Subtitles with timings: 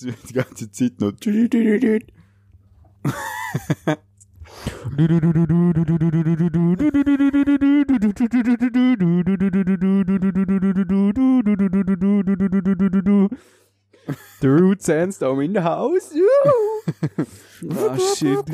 [0.00, 1.12] die ganze Zeit noch.
[14.40, 16.12] The Root Sandstorm in the house.
[17.70, 18.44] ah, shit.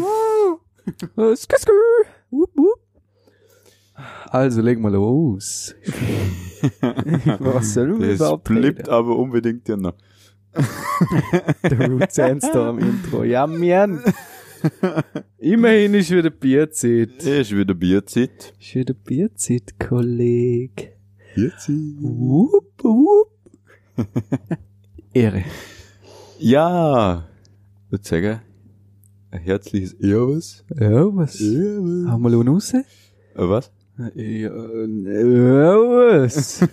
[4.27, 5.75] Also, leg mal los.
[7.41, 8.91] Was soll überhaupt bleibt reden?
[8.91, 9.95] aber unbedingt ja noch.
[11.63, 13.25] The Root Sandstorm Intro.
[13.25, 14.01] Ja, man.
[15.39, 17.23] Immerhin ist wieder Bierzeit.
[17.23, 18.55] Ist wieder Bierzeit.
[18.59, 20.97] Ist wieder Bierzeit, Kolleg.
[21.35, 21.75] Bierzeit.
[22.01, 23.31] Wupp, wupp.
[25.13, 25.45] Ehre.
[26.39, 27.29] Ja.
[27.87, 28.41] Ich würde sagen,
[29.31, 30.65] ein herzliches Servus.
[30.79, 31.35] Ja, was?
[31.35, 32.07] Servus.
[32.09, 32.73] Haben wir noch raus?
[32.75, 32.83] Äh,
[33.35, 33.71] Was?
[34.15, 36.61] Ja, was?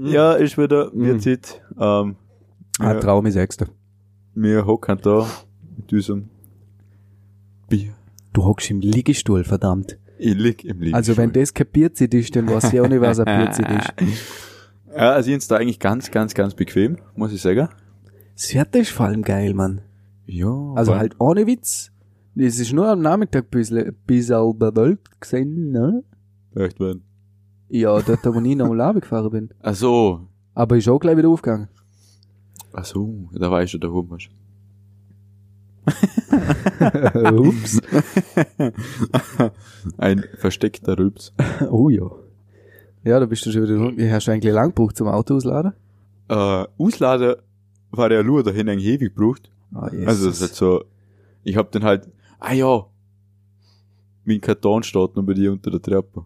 [0.00, 1.60] Ja, ist wieder Bierzeit.
[1.78, 2.16] Ähm,
[2.78, 3.66] Ah, wir, Traum ist Sechster.
[4.34, 5.26] wir hocken da
[5.76, 6.28] mit unserem
[7.68, 7.92] Bier.
[8.32, 9.98] Du hockst im Liegestuhl, verdammt.
[10.18, 10.94] Ich lieg im Liegen.
[10.94, 14.12] Also wenn das kein Bierzeit ist, dann weiß ich auch nicht, was ein Bierzeit ist.
[14.94, 17.70] Ja, also jetzt da eigentlich ganz, ganz, ganz bequem, muss ich sagen.
[18.34, 19.80] Das Wetter ist vor allem geil, Mann.
[20.26, 20.50] Ja.
[20.74, 21.90] Also halt ohne Witz.
[22.36, 26.04] Es ist nur am Nachmittag ein bisschen, bisschen bewölkt gesehen, ne?
[26.54, 27.04] Echt werden.
[27.74, 29.48] Ja, dort, wo ich nochmal runtergefahren bin.
[29.62, 30.20] Ach so.
[30.54, 31.68] Aber ist auch gleich wieder aufgegangen.
[32.74, 34.10] Ach so, da war ich schon daheim.
[34.10, 34.28] weißt
[37.32, 37.80] Ups.
[37.80, 38.72] du.
[39.96, 41.32] Ein versteckter Rülps.
[41.70, 42.10] Oh ja.
[43.04, 45.72] Ja, da bist du schon wieder, wie hast du eigentlich lang gebraucht zum Auto ausladen?
[46.28, 46.34] Äh,
[46.78, 47.36] Ausladen
[47.90, 49.50] war der nur dahin eigentlich ewig gebraucht.
[49.74, 50.06] Ah, Jesus.
[50.08, 50.84] Also das ist halt so,
[51.42, 52.84] ich hab dann halt, ah ja,
[54.24, 56.24] mein Karton steht noch bei dir unter der Treppe.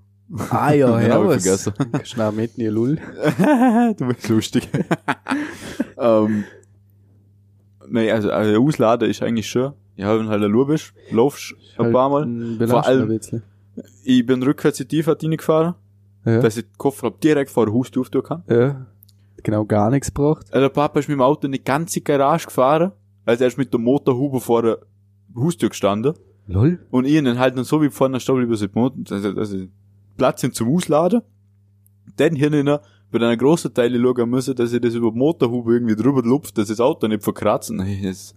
[0.50, 1.44] Ah ja, ja, ich was?
[1.44, 1.74] vergessen.
[2.04, 2.96] Schnell mit, nie Lull.
[3.96, 4.68] du bist lustig.
[5.98, 6.44] ähm,
[7.88, 12.10] nee, also, also Ausladen ist eigentlich schon, ja, wenn halt Lu bist, laufst ein paar
[12.10, 12.26] Mal.
[12.68, 13.20] Vor allem-.
[14.04, 15.74] Ich bin rückwärts in die Tiefe reingefahren,
[16.24, 16.40] Ja.
[16.40, 18.42] dass ich den Koffer direkt vor der Haustür auftun kann.
[18.48, 18.86] ja.
[19.42, 20.46] Genau gar nichts gebraucht.
[20.50, 22.90] Also der Papa ist mit dem Auto in die ganze Garage gefahren,
[23.24, 24.78] also er ist mit der Motorhaube vor der
[25.36, 26.14] Haustür gestanden.
[26.48, 26.80] Lol.
[26.90, 29.58] Und ich dann halt noch so wie vorne stehen über so Motor, also, also
[30.16, 31.22] Platz sind zum Ausladen.
[32.16, 35.74] Dann hier noch bei einer großen Teile schauen müssen, dass ich das über die Motorhaube
[35.74, 37.76] irgendwie drüber lupft, dass das Auto nicht verkratzen.
[37.78, 38.34] Nee, das,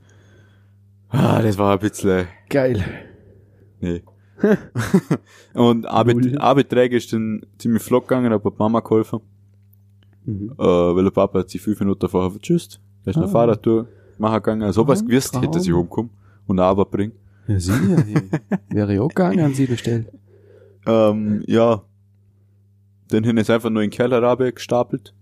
[1.09, 2.83] ah, das war ein bisschen, Geil.
[3.79, 4.03] nee.
[5.53, 6.37] und Arbeit, Null.
[6.37, 9.19] Arbeitsträger ist dann ziemlich flott gegangen, hab die Mama geholfen,
[10.25, 10.53] Mhm.
[10.57, 12.79] äh, weil der Papa hat sich fünf Minuten vorher vertschüsst.
[13.05, 13.29] Er ist eine Ah.
[13.29, 13.87] Fahrradtour
[14.17, 15.81] machen gegangen, also was Ah, gewusst hätte, dass ich Traum.
[15.83, 16.09] umkomme
[16.47, 17.13] und Arbeit bringe.
[17.47, 17.77] Ja, sicher.
[18.69, 20.05] Wäre ich auch gegangen an sie Stelle.
[20.89, 21.83] Ähm, ja.
[23.09, 25.13] Dann hin ist einfach nur in den Keller gestapelt.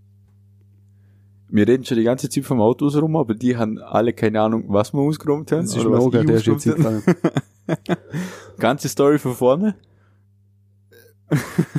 [1.50, 4.66] Wir reden schon die ganze Zeit vom Autos rum, aber die haben alle keine Ahnung,
[4.68, 5.62] was wir ausgeräumt haben.
[5.62, 6.68] Das ist oder was Moga, ich der ist jetzt.
[8.60, 9.76] Ganze Story von vorne.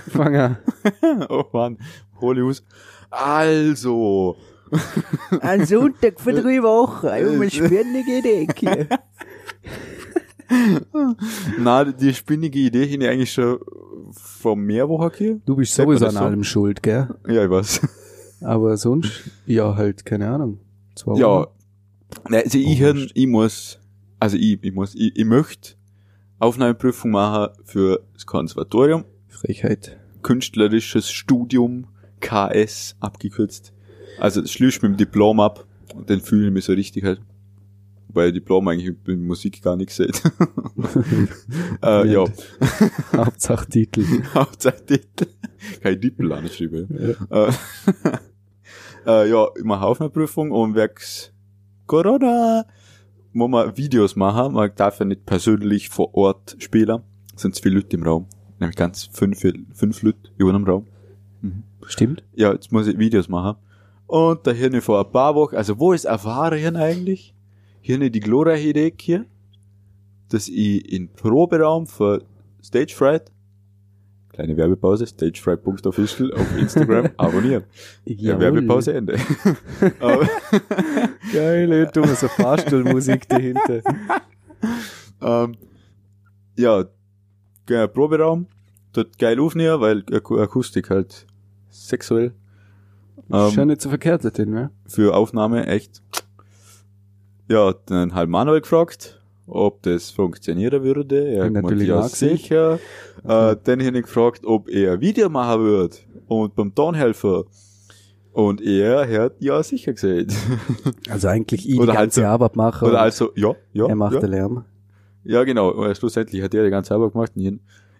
[0.08, 0.58] Fang an.
[1.28, 1.78] oh Mann,
[2.20, 2.64] hol ich aus.
[3.10, 4.36] Also.
[5.40, 7.06] Ein Sonntag vor drei Wochen.
[7.06, 8.88] Um eine spannende Decke.
[11.58, 13.58] Na, die spinnige Idee hätte ich eigentlich schon
[14.12, 15.40] vor mehr Wochen hier.
[15.44, 16.18] Du bist sowieso an so?
[16.20, 17.08] allem schuld, gell?
[17.28, 17.80] Ja, ich weiß.
[18.40, 19.10] Aber sonst,
[19.46, 20.60] ja, halt, keine Ahnung.
[20.94, 21.48] Zwei Ja.
[22.28, 23.10] Nein, also ich, Oh, wurscht.
[23.14, 23.78] ich muss,
[24.18, 25.74] also ich, ich muss, ich, ich möchte
[26.38, 29.98] Aufnahmeprüfung machen für das Konservatorium, Frechheit.
[30.22, 31.88] künstlerisches Studium,
[32.20, 33.72] KS abgekürzt.
[34.18, 37.20] Also das schließt mit dem Diplom ab und dann fühle ich mich so richtig halt.
[38.18, 40.20] Weil Diplom eigentlich mit Musik gar nichts sieht.
[41.84, 42.24] äh, ja,
[43.14, 44.04] Hauptsache Titel.
[44.34, 45.26] Hauptsache Titel.
[45.80, 47.16] Kein Diplom anschreiben.
[47.30, 47.52] Äh,
[49.06, 51.32] äh, ja, ich mache Aufnahmeprüfung und wegs
[51.86, 52.66] Corona,
[53.34, 57.02] wo man Videos machen, man darf ja nicht persönlich vor Ort spielen,
[57.36, 58.26] sind zu viele Leute im Raum.
[58.58, 60.88] Nämlich ganz fünf, fünf Leute in einem Raum.
[61.86, 62.24] Stimmt?
[62.34, 63.58] Ja, jetzt muss ich Videos machen.
[64.08, 67.32] Und da hier vor ein paar Wochen, also wo ist erfahren eigentlich?
[67.80, 69.24] Hier die glorreiche Idee hier,
[70.28, 72.22] dass ich in Proberaum für
[72.62, 73.30] Stage Fright,
[74.30, 77.64] kleine Werbepause, stagefright.official auf Instagram abonnieren.
[78.04, 78.40] Ja, Jawohl.
[78.40, 79.16] Werbepause Ende.
[81.32, 83.80] Geile, du so Fahrstuhlmusik dahinter.
[85.20, 85.56] ähm,
[86.56, 86.84] ja,
[87.66, 88.46] geiler Proberaum,
[88.92, 91.26] dort geil aufnehmen, weil Ak Akustik halt
[91.70, 92.32] sexuell.
[93.32, 94.70] Ähm, Schon nicht so verkehrt dorthin, ne?
[94.86, 96.02] für Aufnahme echt.
[97.48, 101.28] Ja, dann halt Manuel gefragt, ob das funktionieren würde.
[101.28, 102.78] Er hat natürlich ja sicher.
[103.24, 105.96] Äh, dann habe ich gefragt, ob er ein Video machen würde
[106.28, 107.44] und beim Tonhelfer
[108.32, 110.32] Und er hat ja sicher gesagt.
[111.10, 112.84] Also eigentlich ich die halt ganze so- Arbeit mache.
[112.84, 113.86] Oder also, ja, ja.
[113.88, 114.20] er macht ja.
[114.20, 114.64] den Lärm.
[115.24, 115.70] Ja, genau.
[115.70, 117.32] Und schlussendlich hat er die ganze Arbeit gemacht.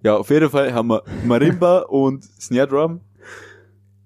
[0.02, 3.00] Ja, auf jeden Fall haben wir Marimba und Snare Drum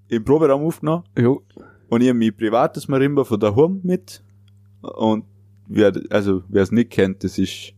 [0.08, 1.04] im Proberaum aufgenommen.
[1.18, 1.42] Jo.
[1.88, 4.22] Und ich habe mein privates Marimba von daheim mit.
[4.80, 5.24] Und
[5.74, 7.72] wer, also, wer es nicht kennt, das ist,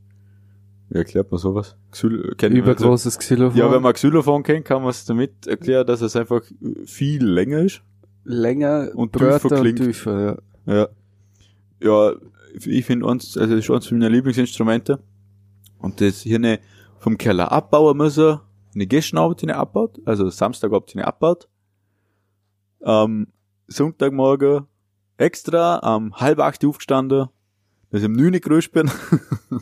[0.89, 1.77] wie erklärt man sowas?
[1.91, 2.55] Xyl kennt?
[2.57, 3.59] Übergroßes Xylophon.
[3.59, 6.43] Ja, wenn man Xylophon kennt, kann man es damit erklären, dass es einfach
[6.85, 7.83] viel länger ist.
[8.25, 9.79] länger Und tiefer und klingt.
[9.79, 10.75] tiefer, ja.
[10.75, 10.89] Ja.
[11.83, 12.13] Ja,
[12.55, 15.01] ich finde uns, also das ist eines meiner Lieblingsinstrumente.
[15.79, 16.61] Und das hier ne
[16.99, 18.41] vom Keller abbauen müssen,
[18.75, 21.49] eine Gesternabend hinein abbaut, also Samstagabend hinein abbaut.
[22.83, 23.29] Ähm,
[23.67, 24.67] Sonntagmorgen
[25.19, 27.29] extra am halb acht aufgestanden,
[27.95, 28.91] dass ich um neun gerüstet bin.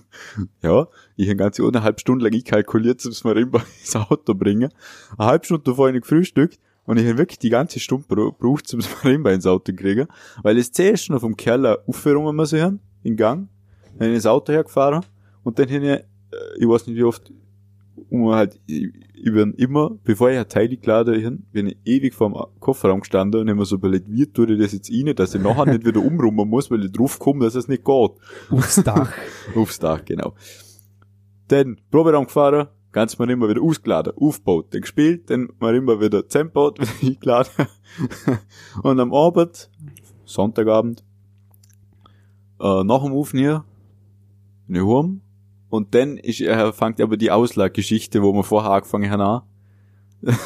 [0.62, 0.86] ja,
[1.16, 4.70] ich habe ganze eineinhalb Stunden lang kalkuliert, es mir immer ins Auto bringen.
[5.18, 8.30] Eine halbe Stunde davor habe ich gefrühstückt und ich habe wirklich die ganze Stunde bra-
[8.30, 10.06] gebraucht, um mir immer ins Auto zu kriegen.
[10.42, 13.48] Weil es zuerst noch vom Keller aufhören müssen haben, in Gang.
[13.98, 15.04] Dann ich ins Auto hergefahren
[15.42, 16.04] und dann habe ich, äh,
[16.56, 17.30] ich weiß nicht wie oft,
[18.12, 22.12] um halt, ich, ich bin immer, bevor ich ein Teil geladen habe, bin ich ewig
[22.12, 25.14] vor dem Kofferraum gestanden und habe mir so überlegt, wie tue ich das jetzt rein,
[25.16, 28.10] dass ich nachher nicht wieder umrummen muss, weil ich drauf komme, dass es nicht geht.
[28.50, 29.10] Aufs Dach.
[29.56, 30.34] Aufs Dach, genau.
[31.48, 36.28] Dann Proberaum gefahren, ganz mal immer wieder ausgeladen, aufgebaut, dann gespielt, dann mal immer wieder
[36.28, 37.66] zusammengebaut, wieder eingeladen.
[38.82, 39.70] und am Abend,
[40.26, 41.02] Sonntagabend,
[42.60, 43.62] äh, nach dem Aufnehmen,
[44.66, 45.22] bin ich heim.
[45.72, 49.40] Und dann ist, äh, fängt aber die Auslagegeschichte, wo wir vorher angefangen haben, an.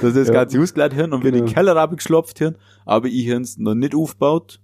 [0.00, 0.32] Dass das Ja.
[0.32, 1.54] Ganze ausgeladen haben und wir in den Genau.
[1.54, 2.56] Keller abgeschlopft haben,
[2.86, 4.60] aber ich habe noch nicht aufgebaut,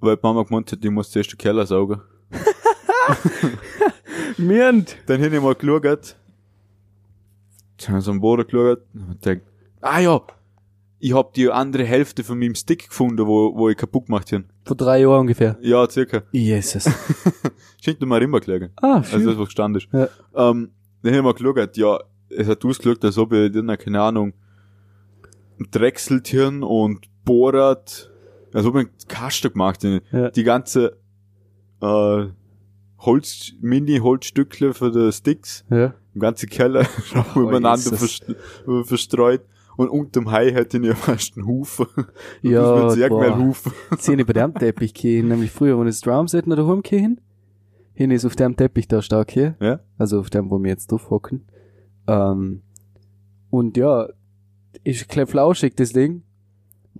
[0.00, 2.00] weil die Mama gemeint hat, ich muss zuerst den Keller saugen.
[4.38, 4.96] Mirnd.
[5.04, 5.84] Dann habe ich mal geschaut,
[7.76, 9.44] dann habe ich so am Boden geschaut und denkt,
[9.82, 10.18] ah ja,
[11.04, 14.44] ich hab die andere Hälfte von meinem Stick gefunden, wo, wo ich kaputt gemacht habe.
[14.64, 15.58] Vor drei Jahren ungefähr.
[15.60, 16.22] Ja, circa.
[16.30, 16.88] Jesus.
[17.82, 18.70] Schenkt mir mal immer gelegen.
[18.76, 19.26] Ah, Also schön.
[19.26, 19.88] das, was gestanden ist.
[19.92, 20.08] Ja.
[20.50, 20.70] Ähm,
[21.02, 21.98] dann haben wir geschaut, ja,
[22.30, 24.32] es hat ausgeschaut, als ob ich dann, keine Ahnung,
[25.72, 28.12] drechselt Hirn und bohrt,
[28.52, 30.02] als ob ich einen Kasten gemacht hätte.
[30.16, 30.30] Ja.
[30.30, 30.98] Die ganze,
[31.80, 32.26] äh,
[32.98, 35.94] Holz, Mini-Holzstückle für die Sticks, ja.
[36.14, 36.86] im ganzen Keller,
[37.34, 37.96] Oh, übereinander
[38.84, 39.42] verstreut.
[39.76, 41.86] Und unterm Hai hätte ich ja fast einen Haufen.
[42.42, 43.38] Ja, mit boah.
[43.38, 43.72] Haufen.
[43.90, 46.82] Jetzt sind ich bei dem Teppich gehen, nämlich früher, wenn ich das Drumset noch daheim
[46.82, 47.20] gehen,
[47.94, 49.56] hin ist auf dem Teppich da stark hier.
[49.60, 49.80] Ja?
[49.98, 51.46] Also auf dem, wo wir jetzt drauf hocken.
[52.06, 52.62] Ähm,
[53.50, 54.08] und ja,
[54.84, 56.22] ist ein bisschen flauschig, das Ding.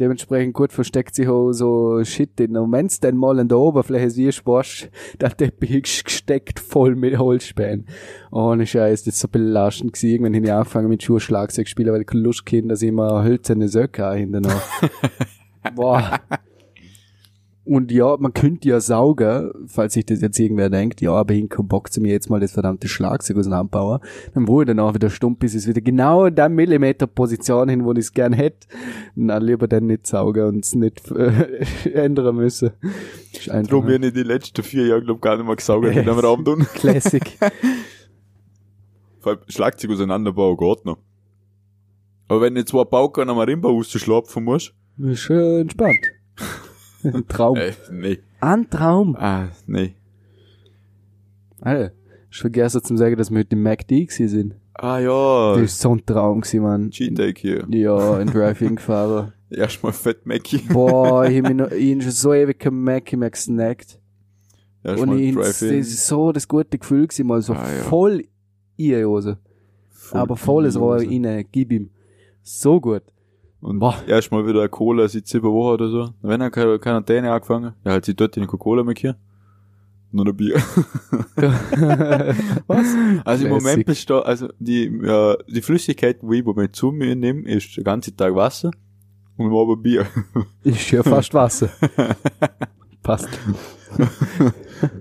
[0.03, 2.57] Dementsprechend gut versteckt sich auch so Shit in.
[2.57, 4.91] Und wenn's dann mal an der Oberfläche siehst, warst
[5.21, 7.87] der Teppich ist gesteckt voll mit Holzspänen.
[8.33, 10.11] Ohne Scheiß, das ist so belastend gewesen.
[10.11, 13.23] Irgendwann habe ich angefangen mit Schuhe Schlagzeug spielen, weil ich Lust hatte, dass ich immer
[13.23, 14.63] hölzerne Söcke hinten noch.
[15.77, 16.19] Boah.
[17.65, 21.49] Und ja, man könnte ja saugen, falls sich das jetzt irgendwer denkt, ja, aber ich
[21.49, 24.01] Bock zu mir jetzt mal das verdammte Schlagzeug auseinanderbauen.
[24.35, 27.85] Dann wo ich danach wieder stumm bis es wieder genau in der Millimeter Position hin,
[27.85, 28.67] wo ich es gern hätte.
[29.15, 31.65] Na, lieber dann nicht saugen und es nicht äh,
[31.95, 32.73] ändern müssen.
[33.33, 36.19] Ist Drum bin ich die letzten vier Jahre, glaub gar nicht mehr gesaugt in dem
[36.19, 36.67] Raum tun.
[36.75, 37.39] Classic.
[39.21, 40.99] Vor allem Schlagzeug auseinanderbauen geht noch.
[42.27, 46.11] Aber wenn du zwei Pauken am Marimba rausschlapfen musst, Ist schön entspannt.
[47.05, 47.57] Ein Traum.
[47.57, 48.19] äh, nee.
[48.41, 49.17] Ein Traum.
[49.19, 49.95] Ah, nee.
[51.61, 51.93] Alter,
[52.31, 54.55] ich vergesse zu sagen, dass wir heute im MacD gewesen sind.
[54.75, 56.91] Ah ja, Das ist so ein Traum gewesen, Mann.
[56.91, 57.67] Cheat Day hier.
[57.71, 59.33] Ja, in Drive-In gefahren.
[59.51, 60.59] Erstmal Fett Mackie.
[60.73, 61.71] Boah, ich hab mich hab
[62.03, 63.99] schon so ewig kein Mac mehr gesnackt.
[64.83, 67.83] Und ich, das ist so das gute Gefühl gewesen, mal so Ah, ja.
[67.83, 68.25] voll
[68.79, 69.39] die Hose.
[70.11, 71.07] Aber volles Rohr Hose.
[71.07, 71.91] rein, gib ihm.
[72.43, 73.03] So gut.
[73.63, 73.97] Und Boah.
[74.09, 76.11] erstmal wieder Cola seit sieben Wochen oder so.
[76.21, 79.17] Wenn er keine Quarantäne angefangen, ja, halt sie dort in Cola mehr hier.
[80.11, 80.57] Nur ein Bier.
[82.67, 82.87] Was?
[83.25, 83.87] Also im Moment Classic.
[83.87, 87.85] besteht, also die, äh, die Flüssigkeit, die ich im Moment zu mir nehme, ist den
[87.85, 88.73] ganzen Tag Wasser
[89.37, 90.07] und im Abend Bier.
[90.65, 91.71] Ist ja fast Wasser.
[93.03, 93.29] Passt.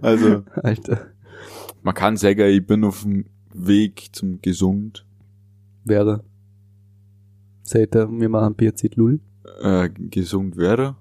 [0.01, 1.07] Also, Alter.
[1.81, 5.05] man kann sagen, ich bin auf dem Weg zum Gesund,
[5.83, 6.23] Wäre.
[7.71, 9.21] Seht ihr, wir machen Bierzeit Lull.
[9.61, 10.97] äh, gesund wäre.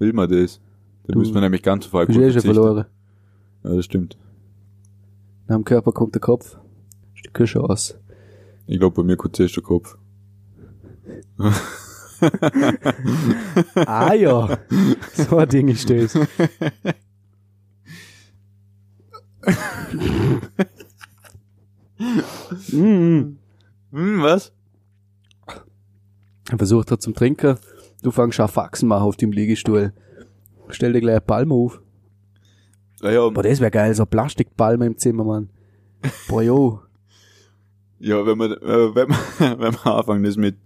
[0.00, 0.60] Will man das?
[1.04, 2.54] Da Du- müssen wir nämlich ganz auf Alkohol eh schon verzichten.
[2.56, 2.86] verloren.
[3.62, 4.16] Ja, das stimmt.
[5.46, 6.56] Nach dem Körper kommt der Kopf.
[7.24, 7.96] Die Küche aus.
[8.66, 9.96] Ich glaube, bei mir kommt zuerst der Kopf.
[13.86, 14.58] Ah ja.
[15.12, 16.18] So ein Ding ist das.
[22.72, 23.36] mm.
[23.92, 24.52] Hm, was?
[26.54, 27.56] Er versucht hat zum Trinken.
[28.04, 29.92] Du fängst an Faxen machen auf dem Liegestuhl.
[30.68, 31.82] Stell dir gleich eine Palme auf.
[33.02, 35.50] Naja, Boah, das wäre geil, so Plastikpalme im Zimmer, Mann.
[36.28, 36.80] Boah, jo.
[37.98, 39.18] ja, wenn man, äh, wenn man,
[39.58, 40.56] wenn man anfangen ist mit,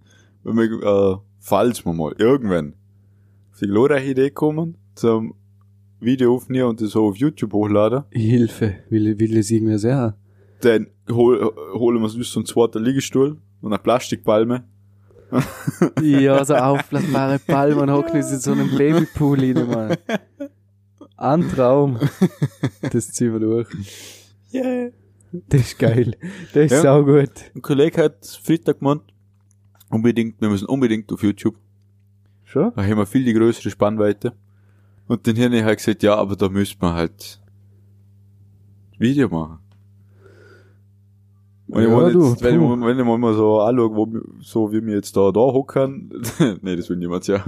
[0.43, 2.75] wenn man, äh, falls wir mal irgendwann
[3.51, 5.33] auf die glorreiche Idee kommen, zum
[5.99, 10.15] Video aufnehmen und das so auf YouTube hochladen, Hilfe, will, will es irgendwie sehr.
[10.61, 14.65] dann hol, holen wir uns so einen zweiten Liegestuhl und eine Plastikpalme.
[16.01, 19.97] Ja, so aufblasbare Palme und hocken uns in so einem Babypool rein, Mann.
[21.17, 21.99] Ein Traum.
[22.91, 23.67] Das ziehen wir durch.
[24.53, 24.89] Yeah.
[25.31, 26.15] Das ist geil.
[26.53, 26.81] Das ist Ja.
[26.81, 27.29] saugut.
[27.53, 29.01] Ein Kollege hat Freitag gemeint,
[29.89, 31.55] unbedingt, wir müssen unbedingt auf YouTube.
[32.45, 32.71] Schon?
[32.75, 34.33] Da haben wir viel die größere Spannweite.
[35.07, 37.39] Und dann habe ich halt gesagt, ja, aber da müsste man halt
[38.97, 39.58] Video machen.
[41.69, 44.23] Und ich Ja, du, jetzt, wenn, ich, wenn ich mal mal so anschaue, wo, wir-
[44.41, 46.11] so wie wir jetzt da, da hocken,
[46.61, 47.43] nee, das will niemand ja.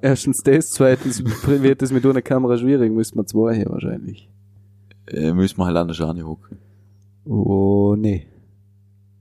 [0.00, 4.28] Erstens das, zweitens wird es mit einer Kamera schwierig, müsste man zwei hier wahrscheinlich.
[5.08, 6.58] äh, müssen wir halt anders hocken.
[7.24, 8.26] Oh, nee.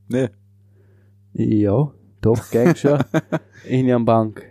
[0.08, 0.30] Nee.
[1.34, 1.92] Ja,
[2.22, 3.00] doch, gang schon.
[3.68, 4.44] In einer Bank.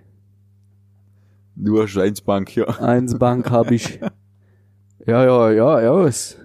[1.57, 2.65] Du hast eins Bank, ja.
[2.81, 3.99] Eins Bank hab ich.
[5.07, 6.39] Ja, ja, ja, ja, es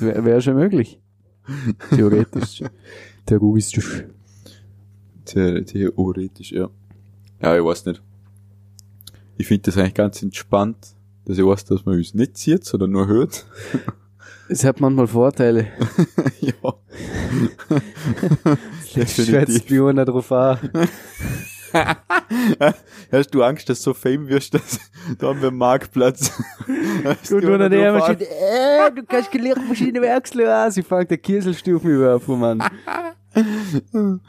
[0.00, 1.02] wäre wär schon möglich.
[1.90, 2.62] Theoretisch.
[3.24, 4.04] Theoretisch.
[5.26, 6.68] The theoretisch, ja.
[7.42, 8.02] Ja, ich weiß nicht.
[9.38, 12.90] Ich finde das eigentlich ganz entspannt, dass ich weiß, dass man uns nicht sieht, sondern
[12.90, 13.46] nur hört.
[14.48, 15.66] Es hat manchmal Vorteile.
[16.40, 16.54] ja.
[18.94, 20.58] Das schätzt mich einer drauf an.
[23.12, 24.80] Hast du Angst, dass du so fame wirst, dass
[25.18, 26.32] da haben wir am Marktplatz.
[27.28, 31.10] Gut, er einer der drauf Maschine, äh, du kannst die Lehrmaschine wechseln, ah, sie fängt
[31.10, 32.60] der Kieselstufen überwerfen, Mann.
[32.60, 32.72] an-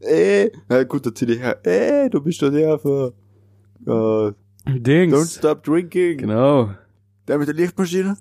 [0.00, 1.64] Äh, na gut, da zieh dich her.
[1.66, 3.12] Äh, du bist doch der für,
[3.86, 4.34] äh, don't
[4.66, 5.36] Dings.
[5.36, 6.18] stop drinking.
[6.18, 6.70] Genau.
[7.28, 8.16] Der mit der Lichtmaschine.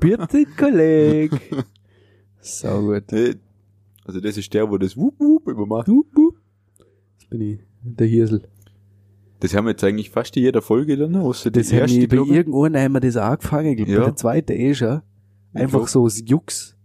[0.00, 1.32] Bitte, Kolleg.
[2.40, 3.04] Sau gut.
[3.12, 3.34] Nee.
[4.04, 5.88] Also das ist der, wo das Wup Wup immer macht.
[5.88, 6.36] Wup, wup.
[7.32, 8.42] Das bin ich, der Hirsel.
[9.40, 12.00] Das haben wir jetzt eigentlich fast in jeder Folge dann, außer die Das haben erste,
[12.00, 12.30] wir bei ich.
[12.30, 13.98] irgendwann haben wir das angefangen, ich glaub, Ja.
[14.00, 15.00] bei der zweiten eh schon.
[15.54, 16.76] Einfach glaub- so aus Jux.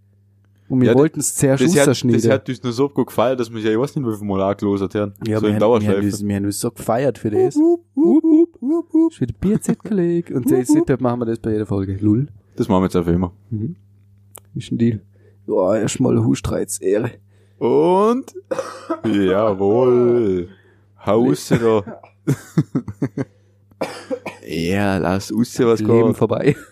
[0.70, 2.32] Und wir Ja, wollten es zuerst Das hat, das rausschneiden.
[2.32, 4.42] hat uns nur so gut gefallen, dass wir ja, ich weiß nicht, wie viel Mal
[4.42, 5.13] angelosert haben.
[5.25, 7.56] Ja, so wir, in haben, wir, haben uns, wir haben uns so gefeiert für das.
[7.56, 9.12] Wup, wup, wup, wup, wup.
[9.13, 10.34] Ist wieder Bierzeit, Kollege.
[10.36, 11.96] Und jetzt seitdem machen wir das bei jeder Folge.
[12.01, 12.27] Lull.
[12.58, 13.32] Das machen wir jetzt einfach immer.
[14.56, 15.01] Ist ein Deal.
[15.48, 17.12] Ja, erstmal Hustreiz, Ehre.
[17.58, 18.34] Und?
[19.04, 20.50] Jawohl.
[21.06, 22.02] Haus da.
[24.46, 26.18] ja, lass raus, was Leben geht.
[26.18, 26.56] vorbei.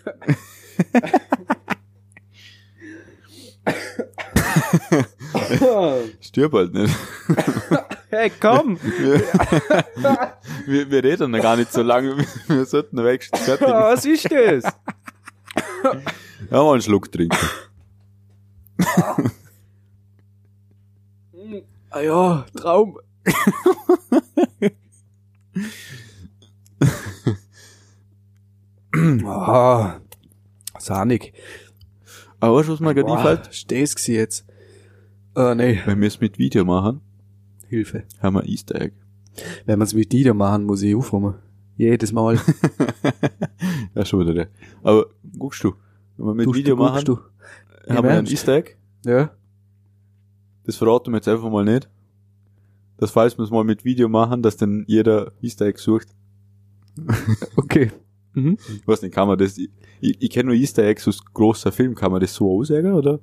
[6.20, 6.94] Stirb halt nicht.
[8.10, 8.78] hey, komm!
[10.66, 12.16] Wir, wir reden ja gar nicht so lange.
[12.48, 13.68] Wir sollten wenigstens fertig.
[13.68, 14.64] was ist das?
[16.50, 17.36] Ja, mal einen Schluck trinken.
[21.90, 22.98] Ah ja, Traum.
[29.24, 30.00] ah,
[30.78, 31.32] sahnig.
[32.40, 33.48] Aber weißt du, was mir gerade einfällt?
[33.54, 34.46] Steh's gsi jetzt.
[35.34, 37.00] Ah, nee, Wenn wir es mit Video machen,
[37.68, 38.04] Hilfe.
[38.20, 38.94] haben wir Easter Egg.
[39.66, 41.34] Wenn man's mit dir machen, muss ich aufräumen.
[41.76, 42.38] Jedes Mal.
[43.94, 44.48] Ja, schon wieder der.
[44.82, 45.06] Aber
[45.38, 45.74] guckst du,
[46.18, 47.18] wenn wir mit Tust Video du, machen, du.
[47.88, 48.26] haben wir ein?
[48.26, 48.76] Easter Egg.
[49.06, 49.30] Ja.
[50.66, 51.88] Das verraten wir jetzt einfach mal nicht.
[52.98, 56.08] Das falls wir es mal mit Video machen, dass dann jeder Easter Egg sucht.
[57.56, 57.90] Okay.
[58.32, 58.58] Mhm.
[58.68, 59.70] Ich weiß nicht, kann man das, ich,
[60.00, 63.18] ich, kenne nur Easter Eggs aus großer Film, kann man das so aussagen, oder?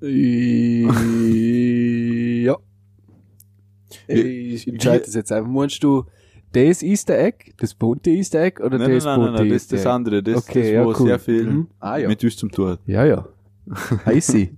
[0.00, 0.08] ja.
[4.08, 5.50] Ich entscheide das jetzt einfach.
[5.50, 6.04] Meinst du
[6.52, 9.62] das Easter Egg, das bunte Easter Egg oder Nein, das nein, nein, bunte nein, das
[9.62, 9.90] Easter das Egg?
[9.94, 11.06] andere, das, Okay, das ja, wo cool.
[11.06, 11.66] sehr viel Mhm.
[11.78, 12.08] Ah, ja.
[12.08, 12.80] mit uns zum Tor hat.
[12.86, 13.26] Ja, ja.
[14.06, 14.50] I see.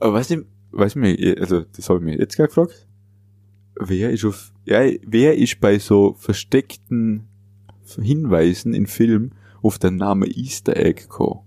[0.00, 2.88] Aber weißt du, weißt du also, das habe ich mir jetzt gerade gefragt.
[3.78, 7.28] Wer ist auf, ja, wer ist bei so versteckten
[8.00, 11.40] Hinweisen in Film auf den Namen Easter Egg gekommen?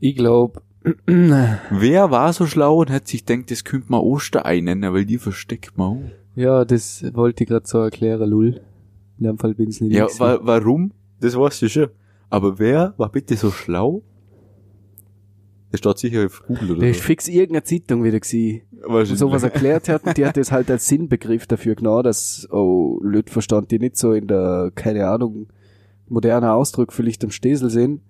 [0.00, 0.62] Ich glaube,
[1.06, 5.18] Wer war so schlau und hat sich gedacht, das könnte man Osterei nennen, weil die
[5.18, 6.02] versteckt man auch.
[6.36, 8.60] ja, das wollte ich gerade so erklären, Lull.
[9.18, 10.18] In dem Fall bin's nicht Ja, ich.
[10.20, 10.92] wa warum?
[11.20, 11.88] Das weißt du schon.
[12.30, 14.02] Aber wer war bitte so schlau?
[15.70, 17.02] Das steht sicher auf Google oder Der ist so.
[17.04, 19.18] fix irgendeine Zeitung wieder gewesen, Wahrscheinlich.
[19.18, 23.30] sowas erklärt hat und die hat das halt als Sinnbegriff dafür genommen, dass, oh, Leute
[23.32, 25.48] verstand die nicht so in der, keine Ahnung,
[26.08, 28.00] moderner Ausdruck vielleicht am Stesel sind,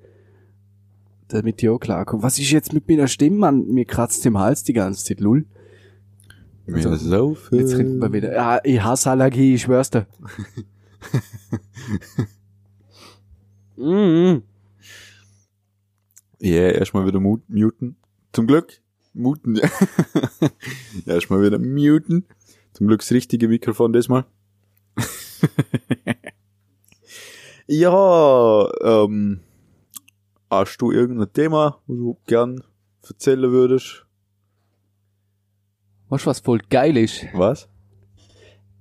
[1.29, 2.23] damit die auch klarkommen.
[2.23, 3.67] Was ist jetzt mit meiner Stimme, Mann?
[3.67, 5.45] Mir kratzt im Hals die ganze Zeit, lull.
[6.73, 7.59] Also, saufen.
[7.59, 8.33] Jetzt trinkt man wieder.
[8.35, 10.07] Ja, ich hasse Allergie, ich schwör's dir.
[13.77, 14.43] mm
[16.41, 17.97] Ja, yeah, erstmal wieder mu- muten.
[18.33, 18.81] Zum Glück.
[19.15, 19.69] Muten, ja.
[21.07, 22.27] erstmal wieder muten.
[22.73, 24.25] Zum Glück das richtige Mikrofon diesmal.
[27.67, 29.41] ja, ähm,
[30.51, 32.63] hast du irgendein Thema, wo du gern
[33.07, 34.07] erzählen würdest?
[36.09, 37.27] Weißt du, was voll geil ist?
[37.35, 37.69] Was?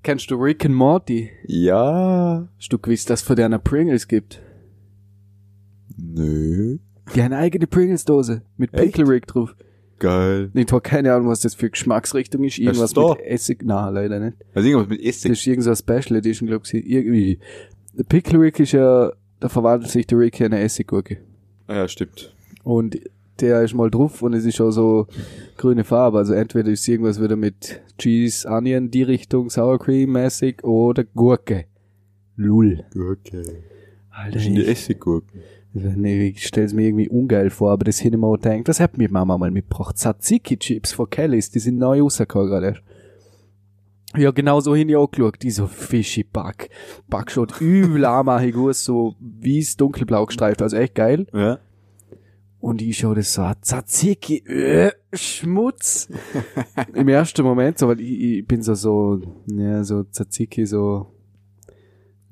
[0.03, 1.31] Kennst du Rick and Morty?
[1.47, 2.47] Ja.
[2.57, 4.41] Hast du gewusst, dass es von denen Pringles gibt?
[5.97, 6.77] Nö.
[7.15, 8.83] Die haben eine eigene Pringles-Dose mit Echt?
[8.95, 9.55] Pickle Rick drauf.
[9.99, 10.51] Geil.
[10.53, 12.59] Ich habe keine Ahnung, was das für Geschmacksrichtung ist.
[12.59, 13.09] Irgendwas da?
[13.09, 13.63] mit Essig.
[13.63, 14.37] Nein, leider nicht.
[14.53, 15.31] Also irgendwas mit Das Essig.
[15.31, 16.73] ist irgend so eine Special Edition, glaube ich.
[16.73, 17.39] Irgendwie.
[17.97, 21.17] Der Pickle Rick ist ja, da verwandelt sich der Rick in eine Essiggurke.
[21.67, 22.35] Ah, ja, stimmt.
[22.63, 22.99] Und
[23.39, 25.07] der ist mal drauf und es ist auch so
[25.57, 26.19] grüne Farbe.
[26.19, 31.65] Also entweder ist irgendwas wieder mit Cheese, Onion, die Richtung, Sour Cream mäßig oder Gurke.
[32.35, 32.83] Lull.
[32.95, 33.43] Okay.
[34.11, 35.41] Alter, Das sind die ich, Essiggurken.
[35.77, 38.79] Nee, ich stell's mir irgendwie ungeil vor, aber das hätte ich mir auch gedacht, das
[38.79, 39.97] hat mir Mama mal mitgebracht.
[39.97, 42.75] Tzatziki-Chips von Kellys, die sind neu rausgekommen gerade.
[44.15, 45.41] Ja, genau so hin ich auch geschaut.
[45.43, 46.69] Die so fishy Back.
[47.07, 51.27] Back schaut übel aus, so weiß dunkelblau gestreift, also echt geil.
[51.33, 51.59] Ja.
[52.59, 56.09] Und ich schaue das so, an, Tzatziki, äh, Schmutz.
[56.93, 61.11] Im ersten Moment, so, weil ich, ich bin so, so, ja, so Tzatziki, so,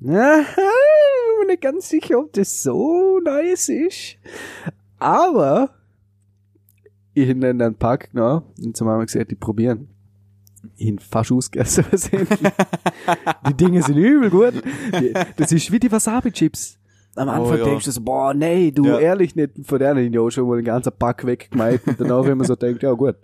[1.46, 4.16] ja, bin nicht ganz sicher, ob das so nice ist.
[4.98, 5.70] Aber,
[7.14, 9.88] ich habe dann einen Pack genommen und zum Mama gesagt, die probieren.
[10.76, 12.40] Ich hab fast ausgegessen versehentlich.
[13.48, 14.54] die Dinge sind übel gut.
[15.36, 16.78] Das ist wie die Wasabi-Chips.
[17.14, 17.64] Am Anfang Oh, ja.
[17.64, 18.98] denkst du so, boah, nee, du Ja.
[18.98, 19.52] ehrlich nicht.
[19.62, 21.80] Von der habe ich auch schon mal den ganzen Pack weggemeint.
[21.86, 23.16] Und danach immer so denkt, ja gut,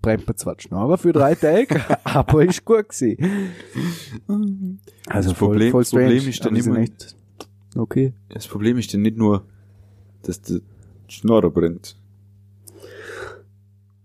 [0.00, 0.62] brennt mir zwar die
[0.96, 4.80] für drei Tage, aber ist gut gewesen.
[5.08, 7.16] Also Das Problem- voll, voll das Problem strange, ist dann immer- echt
[7.76, 8.12] okay.
[8.28, 9.44] Das Problem ist ja nicht nur,
[10.22, 10.60] dass der
[11.08, 11.96] Schnorrer brennt.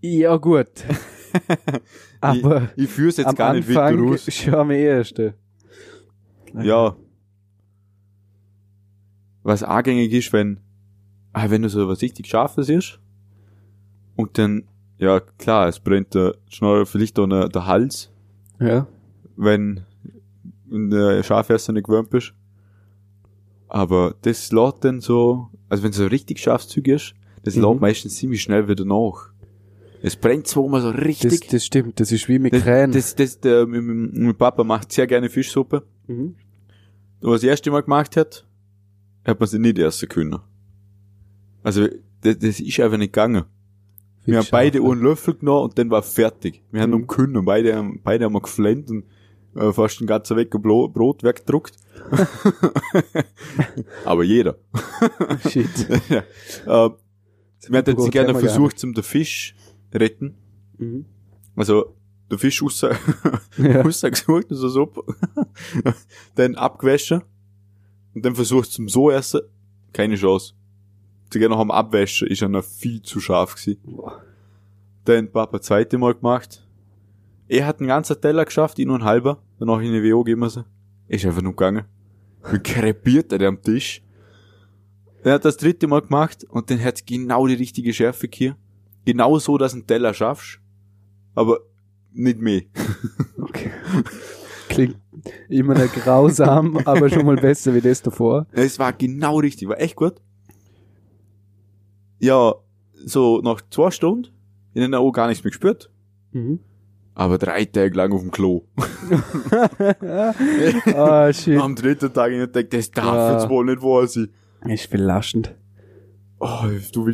[0.01, 0.67] Ja gut.
[2.21, 4.25] aber ich, ich führe es jetzt gar nicht weiter Anfang raus.
[4.29, 5.33] schon am ersten.
[6.61, 6.95] Ja.
[9.43, 10.59] Was angängig ist, wenn,
[11.33, 12.99] ah, wenn du so was richtig Scharfes ist
[14.15, 18.11] und dann, ja klar, es brennt der Schnorrer vielleicht auch der, Hals,
[18.59, 18.87] Ja.
[19.35, 19.85] wenn
[20.69, 22.33] der Schafesser nicht gewöhnt bist.
[23.73, 27.61] Aber das lädt dann so, also wenn es so richtig scharfzügig ist, das Mhm.
[27.63, 29.31] lädt meistens ziemlich schnell wieder nach.
[30.01, 31.47] Es brennt zwar mal so Das, richtig.
[31.47, 32.91] das stimmt, das ist wie mit Das, Krähen.
[32.91, 35.83] das, das, der, mein, Papa macht sehr gerne Fischsuppe.
[36.07, 36.35] Mhm.
[37.21, 38.45] Und was er das erste Mal gemacht hat,
[39.25, 40.37] hat man sie nicht essen können.
[41.63, 41.87] Also,
[42.21, 43.45] das, das ist einfach nicht gegangen.
[44.25, 46.61] Wir haben beide einen Löffel genommen und dann war fertig.
[46.71, 46.95] Wir haben Mhm.
[46.97, 49.05] um können, beide haben, beide haben wir geflennt und
[49.55, 51.75] äh, fast ein ganzer Weg Brot weggedruckt.
[54.05, 54.57] Aber jeder.
[55.49, 55.69] Shit.
[56.09, 56.85] ja.
[56.87, 56.89] äh,
[57.67, 59.55] wir hätten sie gerne versucht, zum den Fisch
[59.93, 60.35] retten.
[60.77, 61.05] Mhm.
[61.55, 61.95] Also,
[62.29, 62.81] der Fisch raus,
[63.57, 63.81] Ja.
[63.81, 65.03] rausgesucht, also Suppe.
[66.35, 67.21] dann abgewaschen.
[68.13, 69.41] Und dann versucht zum so essen.
[69.93, 70.53] Keine Chance.
[71.31, 73.81] Sogar noch am Abwaschen ist er noch viel zu scharf gewesen.
[73.83, 74.21] Boah.
[75.05, 76.65] Dann Papa zweite Mal gemacht.
[77.51, 79.43] Er hat einen ganzen Teller geschafft, ich nur einen halber.
[79.59, 80.63] Danach in eine WO wir sie.
[81.09, 81.83] Ist einfach nur gegangen.
[82.49, 84.01] Wie krepiert er am Tisch.
[85.21, 88.55] Er hat das dritte Mal gemacht und dann hat genau die richtige Schärfe hier.
[89.03, 90.61] Genau so, dass du einen Teller schaffst.
[91.35, 91.59] Aber
[92.13, 92.61] nicht mehr.
[93.37, 93.71] Okay.
[94.69, 94.95] Klingt
[95.49, 98.47] immer noch grausam, aber schon mal besser wie das davor.
[98.53, 100.21] Es war genau richtig, war echt gut.
[102.19, 102.55] Ja,
[102.93, 104.27] so nach zwei Stunden,
[104.73, 105.91] in den auch gar nichts mehr gespürt.
[106.31, 106.61] Mhm.
[107.13, 108.63] Aber drei Tage lang auf dem Klo.
[110.95, 111.59] Ah, shit.
[111.59, 113.33] Am dritten Tag ich gedacht, das darf Ja.
[113.33, 114.29] jetzt wohl nicht wahr sein.
[114.65, 115.55] Ist belastend.
[116.39, 117.11] Oh, du,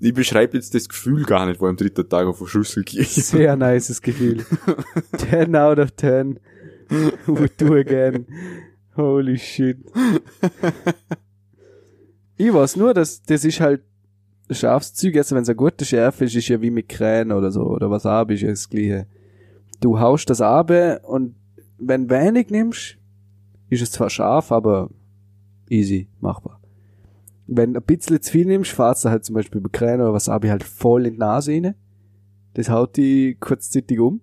[0.00, 2.82] ich beschreibe jetzt das Gefühl gar nicht, wo ich am dritten Tag auf den Schüssel
[2.84, 3.04] gehe.
[3.04, 4.44] Sehr nices Gefühl.
[5.16, 6.38] 10 out of 10.
[7.26, 8.26] Would do again.
[8.96, 9.78] Holy shit.
[12.36, 13.82] Ich weiß nur, dass das ist halt
[14.50, 15.16] scharfes Zeug.
[15.16, 17.62] Also wenn es eine gute Schärfe ist, ist ja wie mit Krähen oder so.
[17.62, 19.06] Oder was ab ist ja das Gleiche.
[19.82, 21.34] Du haust das ab und
[21.76, 22.96] wenn wenig nimmst,
[23.68, 24.90] ist es zwar scharf, aber
[25.68, 26.60] easy, machbar.
[27.46, 30.48] Wenn ein bisschen zu viel nimmst, fahrst du halt zum Beispiel bei Krähen oder Wasabi
[30.48, 31.74] halt voll in die Nase rein.
[32.54, 34.20] Das haut die kurzzeitig um.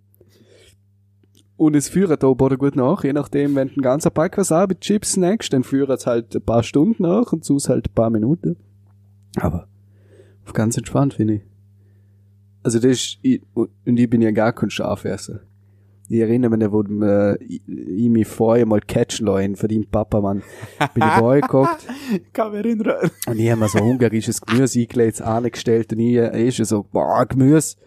[1.57, 4.75] Und es führt auch oder gut nach, je nachdem, wenn du ein ganzer Pack Wasabi
[4.75, 8.09] Chips snackst, dann führt es halt ein paar Stunden nach und so halt ein paar
[8.09, 8.55] Minuten.
[9.35, 9.67] Aber
[10.53, 11.41] ganz entspannt, finde ich.
[12.63, 15.41] Also das ist, ich, und ich bin ja gar kein Schafesser.
[16.11, 20.19] Ich erinnere mich, wo äh, ich, ich mich vorher mal catchen lassen für den Papa,
[20.19, 20.41] Mann.
[20.95, 21.85] Bin ich euch geguckt
[22.33, 23.11] kann mich erinnern.
[23.27, 27.25] und ich habe mir so ungarisches Gemüse eingelegt, angestellt und ich ist schon so, boah,
[27.27, 27.77] Gemüse.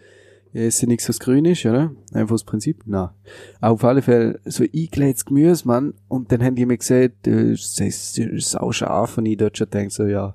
[0.53, 1.93] Ja, ist ja nichts, was grün ist, oder?
[2.13, 3.15] Einfach das Prinzip, na.
[3.61, 5.95] Auf alle Fälle, so eingelegtes Gemüse, Mann.
[6.09, 9.59] Und dann haben die mir gesagt, äh, ist, das ist sau scharf und ich dort
[9.59, 10.35] schon denke so, ja,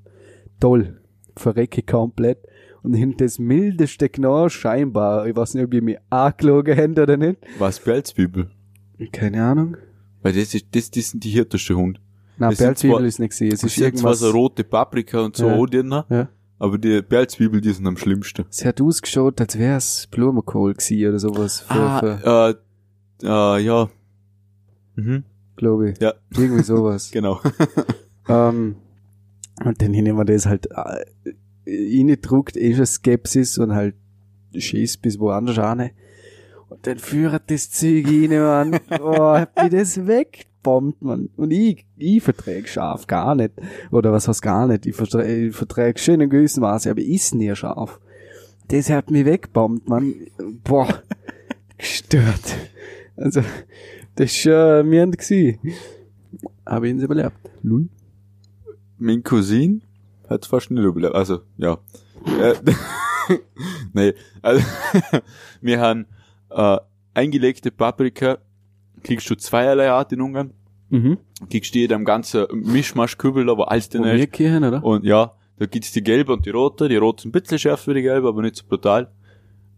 [0.60, 1.00] toll.
[1.36, 2.40] Verrecke komplett.
[2.88, 5.28] Und hinter das mildeste genau scheinbar.
[5.28, 7.38] Ich weiß nicht, ob ihr mich angelogen habt oder nicht.
[7.60, 8.50] Was, Pelzbibel?
[9.12, 9.76] Keine Ahnung.
[10.22, 11.34] Weil das ist, das, das sind die
[12.40, 13.52] Das sind Pelzwiebel zwar- ist nicht gesehen.
[13.52, 14.20] Es Es ist irgendwas.
[14.20, 15.66] so rote Paprika und so Ja.
[15.66, 16.30] drin, ja.
[16.60, 18.46] aber die Pelzbibel, die sind am schlimmsten.
[18.50, 21.60] Es hat ausgeschaut, als wär's Blumenkohl gewesen oder sowas.
[21.62, 22.50] Für, für, Ah,
[23.22, 23.90] äh, äh, ja.
[24.96, 25.24] Mhm,
[25.58, 26.00] glaube ich.
[26.00, 27.12] ja, Irgendwie sowas.
[27.12, 27.42] genau.
[28.30, 28.76] ähm,
[29.66, 30.68] und dann nehmen wir das halt
[31.68, 33.96] äh, reingedruckt, eh schon Skepsis und halt
[34.56, 35.92] schießt bis woanders an.
[36.70, 38.80] Und dann führt das Zeug rein.
[38.98, 41.30] Boah, hat mich das wegbombt, Mann.
[41.38, 43.54] Und ich, ich verträg scharf gar nicht.
[43.92, 44.86] Oder was heißt gar nicht?
[44.86, 48.00] Ich verträg, ich verträg schön in gewissem Maße, aber ist nie scharf.
[48.70, 50.14] Das hat mich wegbombt, Mann.
[50.64, 51.02] Boah,
[51.78, 52.58] gestört.
[53.16, 53.42] Also,
[54.16, 55.60] das ist schon mir gewesen.
[56.66, 57.38] Aber ich hab's überlebt.
[57.64, 57.88] Lul.
[58.98, 59.82] mein Cousin
[60.30, 61.16] hat fast nicht überlebt.
[61.16, 61.78] Also, ja.
[62.26, 62.54] Äh,
[63.94, 64.64] nee, also,
[65.62, 66.06] wir haben
[66.50, 66.78] äh,
[67.14, 68.38] eingelegte Paprika,
[69.04, 70.54] kriegst du zweierlei Art in Ungarn.
[70.90, 71.18] Mhm.
[71.50, 74.32] Kriegst du jedem ganzen Mischmasch-Kübel da, wo alles Wo ist.
[74.32, 74.84] gehen, oder?
[74.84, 76.88] Und ja, da gibt's die gelbe und die rote.
[76.88, 79.12] Die rote sind ein bisschen schärfer wie die gelbe, aber nicht so brutal.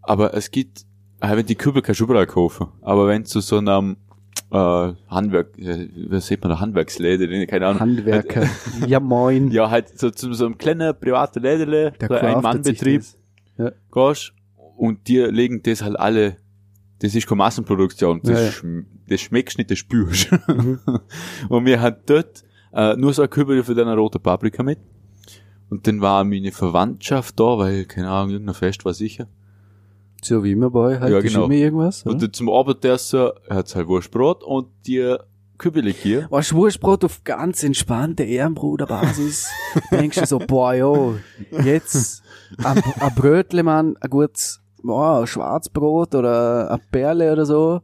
[0.01, 0.85] Aber es gibt,
[1.19, 2.67] wenn die Kübel kannst du überall kaufen.
[2.81, 3.97] Aber wenn zu so einem
[4.51, 7.79] äh, Handwerk, äh, was sieht man da, Handwerksläde, keine Ahnung.
[7.81, 8.47] Handwerker.
[8.87, 9.51] ja, moin.
[9.51, 13.03] Ja, halt so zu so einem kleinen privaten Lädele, Der so ein Mannbetrieb.
[13.57, 13.71] Ja.
[13.93, 14.33] gehst
[14.77, 16.37] und die legen das halt alle,
[16.99, 18.83] das ist keine Massenproduktion, das, Ja, ja.
[19.07, 20.31] das schmeckst nicht, das spürst.
[20.47, 20.79] Mhm.
[21.49, 24.79] und wir hatten dort äh, nur so ein Kübel für deine rote Paprika mit.
[25.69, 29.27] Und dann war meine Verwandtschaft da, weil, keine Ahnung, irgendein Fest war sicher.
[30.21, 31.11] So wie immer bei halt.
[31.11, 31.45] Ja, genau.
[31.45, 32.15] immer irgendwas, oder?
[32.15, 35.15] Und zum Abendessen hat's halt Wurstbrot und die
[35.57, 36.27] Kübel hier.
[36.29, 39.49] Was Wurstbrot auf ganz entspannte Ehrenbruderbasis.
[39.91, 41.15] denkst du so, boah, jo,
[41.63, 42.23] jetzt
[42.63, 47.81] ein, ein Brötle, Mann, ein gutes boah, Schwarzbrot oder eine Perle oder so,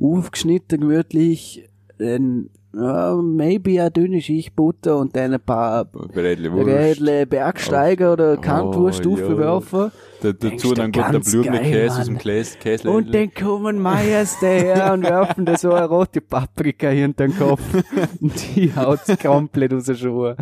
[0.00, 6.66] aufgeschnitten, gemütlich, dann, ja, maybe eine dünne Schicht Butter und dann ein paar Brädle Wurst.
[6.68, 9.90] Rädle Bergsteiger oder Kantwurst Oh, aufwerfen.
[10.22, 12.18] Da, dazu dann ganz Blümle-Käse geil, aus dem.
[12.18, 17.38] Käse, Und dann kommen Meyers daher und werfen da so eine rote Paprika hinter den
[17.38, 17.62] Kopf.
[18.20, 20.36] Und die haut's komplett aus den Schuhen.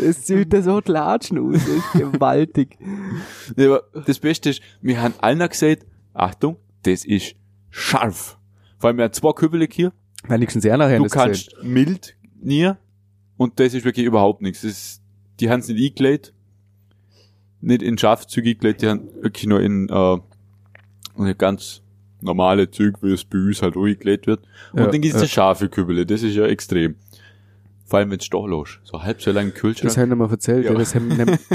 [0.00, 1.54] Das sieht da so latschen aus.
[1.64, 2.78] Das ist gewaltig.
[3.56, 7.34] Ja, aber das Beste ist, wir haben allen gesagt, Achtung, das ist
[7.70, 8.38] scharf.
[8.78, 9.92] Vor allem, wir haben zwei Kübel hier.
[10.28, 12.72] Wenigstens er nachher Du kannst mild nie
[13.36, 14.64] und das ist wirklich überhaupt nichts.
[14.64, 15.02] Ist,
[15.40, 16.32] die haben es nicht eingelegt,
[17.60, 20.18] nicht in Schafzüge eingelegt, die haben wirklich nur in äh,
[21.18, 21.82] eine ganz
[22.20, 24.40] normale Züge, wie es bei uns halt eingelegt wird.
[24.72, 25.28] Und Ja, dann gibt es ja.
[25.28, 26.96] scharfe Kübel, das ist ja extrem.
[27.86, 29.88] Vor allem, wenn es doch los So halb so lange Kühlschrank.
[29.88, 30.64] Das haben wir mal erzählt.
[30.64, 30.72] Ja.
[30.72, 30.78] Ja.
[30.78, 31.10] Das haben,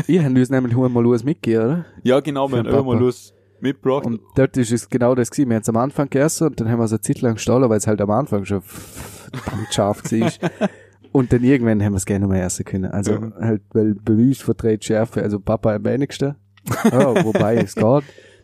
[0.07, 1.85] ihr habt uns nämlich mal was mitgegeben, oder?
[2.03, 3.05] ja, genau, wir haben den immer mal Papa.
[3.05, 4.05] Lust mitgebracht.
[4.05, 5.49] Und dort ist es genau das gewesen.
[5.49, 7.69] Wir haben es am Anfang gegessen und dann haben wir es eine Zeit lang gestohlen,
[7.69, 10.69] weil es halt am Anfang schon verdammt scharf war.
[11.11, 12.85] Und dann irgendwann haben wir es gerne noch mehr essen können.
[12.85, 13.31] Also Ja.
[13.39, 16.35] halt, weil bei uns verträgt Schärfe, also Papa am wenigsten.
[16.91, 18.03] Ja, wobei es geht.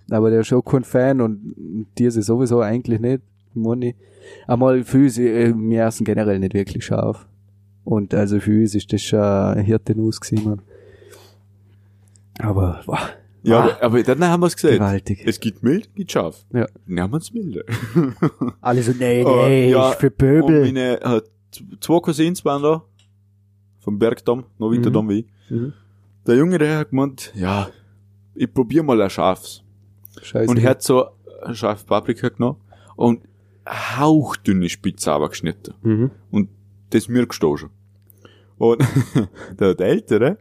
[0.10, 3.22] Aber der ist schon kein Fan und diese sowieso eigentlich nicht.
[3.54, 3.96] Moni.
[4.48, 7.28] Einmal für uns, äh, wir essen generell nicht wirklich scharf.
[7.84, 10.62] Und also für uns ist das schon eine Hirtennuss gewesen, man.
[12.40, 13.10] Aber, boah,
[13.46, 14.76] ja, ah, aber, dann haben wir es gesagt.
[14.76, 15.24] gewaltig.
[15.26, 16.46] Es gibt mild, gibt scharf.
[16.54, 16.68] Ja.
[16.88, 17.66] Dann haben wir es milde.
[18.62, 20.62] Alle so, nee, Äh, nee, ja, ist für Und Pöbel.
[20.66, 21.22] meine äh,
[21.80, 22.84] zwei Cousins waren da.
[23.80, 24.94] Vom Bergdamm, noch weiter Mhm.
[24.94, 25.26] Damm wie ich.
[25.52, 25.74] Mhm.
[26.26, 27.70] Der Junge, der hat gemeint, ja,
[28.34, 29.62] ich probier mal ein scharfes.
[30.22, 30.50] Scheiße.
[30.50, 31.06] Und er hat so
[31.44, 32.58] ein scharfe Paprika genommen
[32.96, 33.22] und
[33.68, 35.74] hauchdünne Spitze aber geschnitten.
[35.84, 36.12] mhm.
[36.32, 36.50] Und
[36.90, 37.70] das mir gestoßen.
[38.58, 38.82] Und
[39.60, 40.38] der, der Ältere,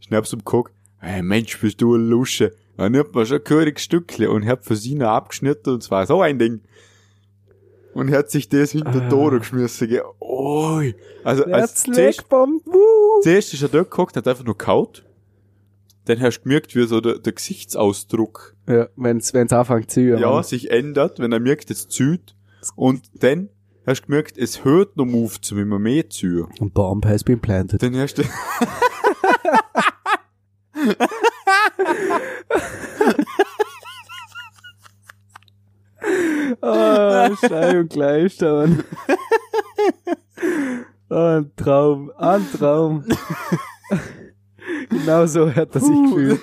[0.00, 2.52] schnappst um geguckt, hey Mensch, bist du ein Lusche.
[2.76, 6.06] Dann hat man schon ein gehöriges Stückchen und hat für sie noch abgeschnitten und zwar
[6.06, 6.60] so ein Ding.
[7.92, 9.08] Und er hat sich das hinter Ah.
[9.08, 9.88] Tore geschmissen.
[9.88, 10.02] gell.
[10.20, 10.94] Oi.
[11.24, 12.24] Also, als zuerst,
[13.22, 15.04] zuerst ist er dort geguckt, hat einfach nur kaut.
[16.06, 20.18] Dann hast du gemerkt, wie so der, der Gesichtsausdruck Ja, wenn's, wenn's anfängt zu ja,
[20.30, 20.42] Mann.
[20.44, 22.34] sich ändert, wenn er merkt, es zieht.
[22.76, 23.48] Und dann
[23.86, 26.48] hast du gemerkt, es hört noch auf, zum immer mehr zu.
[26.60, 27.82] A bomb has been planted.
[27.82, 28.22] Dann hast du,
[36.62, 38.84] Ah, Schrei und Kleister, Mann.
[41.10, 43.04] Ah, ein Traum, ein Traum.
[44.88, 46.40] genau so hat er sich gefühlt.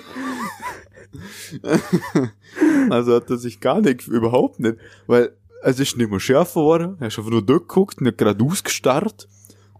[2.90, 6.96] Also hat er sich gar nicht, überhaupt nicht, weil es ist nicht mehr schärfer geworden,
[7.00, 9.26] er ist einfach nur durchgeguckt hat gerade ausgestarrt.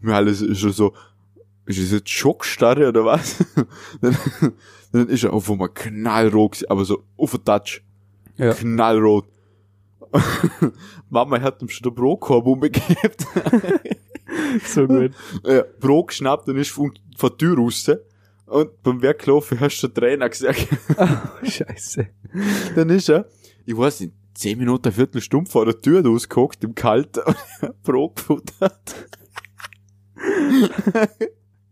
[0.02, 0.94] Und alles ist so,
[1.68, 3.36] ist das jetzt Schockstarre oder was?
[4.00, 4.16] dann,
[4.92, 7.82] dann ist er auf einmal knallrot, aber so auf den Touch.
[8.36, 8.54] Ja.
[8.54, 9.26] Knallrot.
[11.10, 13.14] Mama hat ihm schon den Brotkorb umgegeben.
[14.64, 15.12] So gut.
[15.44, 17.90] ja, Brot geschnappt und ist von, von der Tür raus.
[18.46, 20.68] Und beim Weglaufen hast du den Trainer gesagt.
[20.96, 22.08] Oh, scheiße.
[22.74, 23.28] Dann ist er,
[23.66, 27.20] ich weiß nicht, zehn Minuten, Viertelstunde vor der Tür ausgehockt, im Kalten,
[27.60, 29.08] und Brot gefuttert.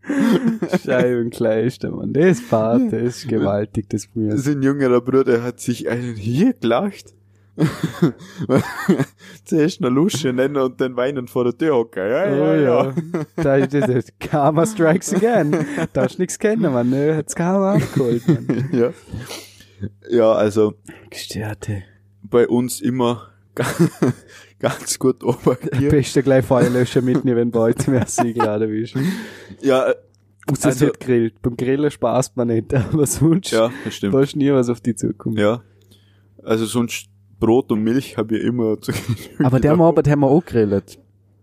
[0.83, 2.12] Schrei und Kleister, Mann.
[2.12, 4.37] Das Part, das ist gewaltig, das Mühe.
[4.38, 7.14] Sein jüngerer Bruder hat sich einen hier gelacht.
[9.45, 12.03] Zuerst noch Lusche nennen und dann weinen vor der Tür hocken.
[12.03, 12.95] Ja, ja, Oh ja.
[13.37, 15.66] Da ist das, Karma strikes again.
[15.92, 16.90] Darfst nix kennen, Mann.
[16.90, 17.16] Ne?
[17.16, 18.69] Hat's Karma abgeholt, Mann.
[18.73, 18.92] ja.
[20.09, 20.75] Ja, also
[21.11, 21.83] Gestörte.
[22.23, 23.29] bei uns immer
[24.68, 25.90] ganz gut obergiert.
[25.90, 28.94] Beste gleich Feuerlöscher mitnehmen, wenn bei euch mehr Siegel bist.
[29.62, 29.92] Ja,
[30.48, 31.42] Muss das Also- wird grillt.
[31.42, 34.14] Beim Grillen spaßt man nicht, aber sonst ja, das stimmt.
[34.14, 35.38] weißt nie, was auf die zukommt.
[35.38, 35.62] Ja.
[36.42, 37.07] Also sonst
[37.40, 38.92] Brot und Milch habe ich immer zu
[39.42, 40.98] Aber der Abend haben wir auch grillt.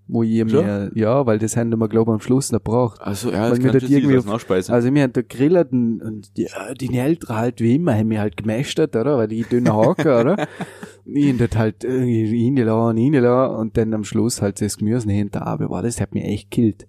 [0.05, 2.99] Wo ich mir, ja, weil das haben wir, glaube ich, am Schluss noch gebraucht.
[3.01, 4.73] Also ja, das wir kann dort schon irgendwie irgendwie als Nachspeise.
[4.73, 6.47] Also wir haben da grillt und, und die,
[6.81, 9.17] die Eltern halt wie immer haben mich halt gemästet, oder?
[9.17, 10.47] Weil die dünnen Haken, oder?
[11.05, 15.69] Ich dort halt irgendwie reingelassen, reingelassen und dann am Schluss halt das Gemüse hinter aber
[15.69, 16.87] war das hat mich echt killt.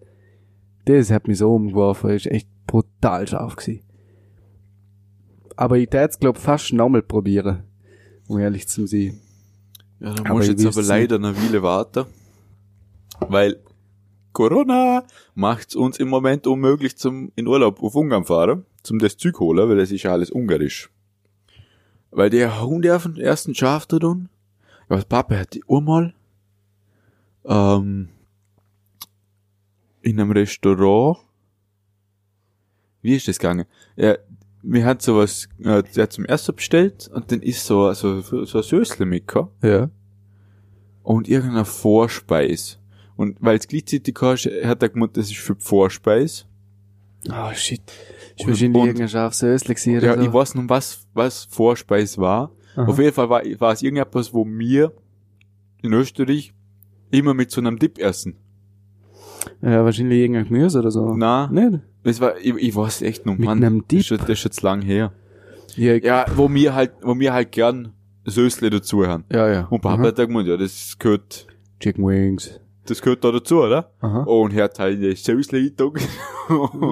[0.84, 3.82] Das hat mich so umgeworfen, ist echt brutal scharf gewesen.
[5.56, 7.64] Aber ich tät's glaub fast nochmal probieren,
[8.28, 9.20] um ehrlich zu sein.
[10.00, 12.06] Ja, da Aber muss ich jetzt aber leider eine Weile warten.
[13.28, 13.60] Weil
[14.32, 19.38] Corona macht's uns im Moment unmöglich zum in Urlaub auf Ungarn fahren, zum das Zeug
[19.38, 20.90] holen, weil das ist ja alles ungarisch.
[22.14, 24.28] Weil der der von den ersten Schaf da tun.
[24.88, 26.14] Ja, was Papa hat die einmal
[27.44, 28.08] ähm,
[30.02, 31.18] in einem Restaurant
[33.02, 33.66] wie ist das gegangen?
[33.96, 34.16] Ja,
[34.62, 38.58] wir hat sowas, äh, der hat zum ersten bestellt und dann ist so, so, so
[38.58, 39.90] ein Sösle mitgekommen Ja.
[41.02, 42.78] und irgendeine Vorspeis.
[43.14, 46.46] Und weil es gleichzeitig hast, hat er gemeint, das ist für die Vorspeis.
[47.30, 47.80] Oh shit.
[48.36, 50.20] Ist wahrscheinlich irgendein scharfes Ösli gewesen Ja, so.
[50.22, 52.52] ich weiß noch, was, was Vorspeis war.
[52.76, 52.86] Aha.
[52.86, 54.92] Auf jeden Fall war, war es irgendetwas, wo wir
[55.82, 56.52] in Österreich
[57.10, 58.36] immer mit so einem Dip essen.
[59.62, 61.14] Ja, wahrscheinlich irgendein Gemüse oder so.
[61.16, 61.80] Na, Nicht?
[62.02, 63.62] das war, ich, ich weiß echt noch, Mit Mann.
[63.62, 64.00] einem Das Dip?
[64.00, 65.12] ist, schon- das ist jetzt lang her.
[65.76, 67.92] Ja, Ja, wo wir halt, wo wir halt gern
[68.24, 69.24] Sösle dazu haben.
[69.30, 69.50] ja.
[69.52, 69.60] ja.
[69.70, 70.08] Und Papa Aha.
[70.08, 71.46] hat gemeint, ja, das gehört,
[71.80, 72.60] Chicken Wings.
[72.86, 73.90] Das gehört da dazu, oder?
[74.00, 74.22] Aha.
[74.24, 75.92] Und er hat halt das Sösle eingetan.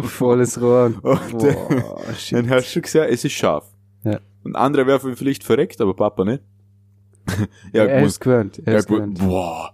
[0.02, 0.86] Volles Rohr.
[1.02, 2.50] Und Boah, Dann shit.
[2.50, 3.66] hast du gesehen, es ist scharf.
[4.04, 4.18] Ja.
[4.44, 6.42] Und andere wären vielleicht verreckt, aber Papa nicht.
[7.72, 8.60] ja, er ist gewöhnt.
[8.64, 9.18] Er ist gewöhnt.
[9.18, 9.72] Boah.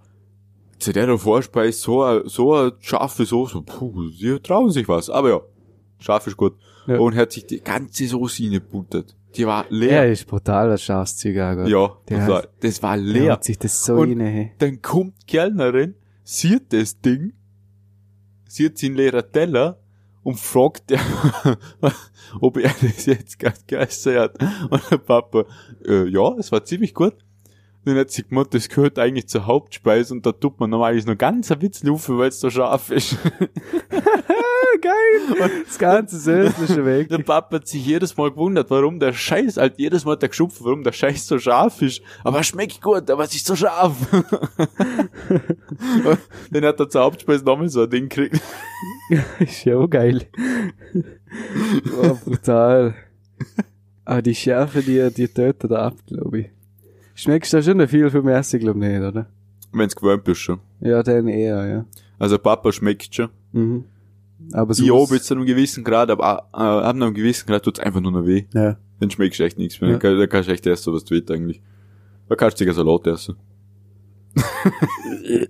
[0.78, 5.11] Zu der Vorspeise, so eine, so eine scharfe Soße, puh, die trauen sich was.
[5.11, 5.40] Aber ja,
[5.98, 6.54] scharf ist gut.
[6.87, 6.98] Ja.
[6.98, 9.14] Und hat sich die ganze Soße reingebuttert.
[9.37, 10.11] Die war Er leer.
[10.11, 11.68] ist brutal, Zeug angeht.
[11.68, 13.33] Ja, das war, das war leer.
[13.33, 14.52] hat sich das so Und- rein, hey.
[14.59, 15.94] Dann kommt die Kellnerin,
[16.29, 17.33] sieht das Ding,
[18.47, 19.81] sieht seinen leeren Teller
[20.23, 21.01] und fragt er,
[22.41, 24.38] ob er das jetzt gerade gegessen hat.
[24.71, 25.47] Und der Papa,
[25.87, 27.14] äh, ja, es war ziemlich gut.
[27.87, 31.17] Dann hat sie gemeint, das gehört eigentlich zur Hauptspeise und da tut man normalerweise noch
[31.17, 33.17] ganz ein Witz rufen, weil es so scharf ist.
[34.81, 35.51] Geil.
[35.67, 37.09] Das ganze Söslische weg.
[37.09, 40.29] Der Papa hat sich jedes Mal gewundert, warum der Scheiß, halt jedes Mal hat er
[40.29, 42.03] geschupft, warum der Scheiß so scharf ist.
[42.25, 43.97] Aber er schmeckt gut, aber es ist so scharf.
[44.12, 46.19] Und
[46.51, 48.41] Dann hat er zur Hauptspeise nochmal so ein Ding gekriegt.
[49.38, 50.27] ist ja auch geil.
[52.03, 52.95] oh, brutal.
[54.05, 56.47] Aber die Schärfe, die, die tötet ab, glaube ich.
[57.14, 59.27] Schmeckst du schon viel vom Essen, glaube ich nicht, oder?
[59.73, 60.61] Wenn's gewöhnt bist schon.
[60.81, 61.85] Ja, dann eher, ja.
[62.19, 63.29] Also Papa schmeckt schon.
[63.53, 63.85] Mhm.
[64.53, 67.81] Aber So ja, bis zu einem gewissen Grad, aber äh, ab einem gewissen Grad tut's
[67.81, 68.46] einfach nur noch weh.
[68.55, 68.77] Ja.
[69.01, 69.90] Dann schmeckst du echt nichts mehr.
[69.90, 69.98] Ja.
[69.98, 71.61] Da kannst du echt essen, was du willst eigentlich.
[72.29, 73.37] Da kannst du sogar Salat essen.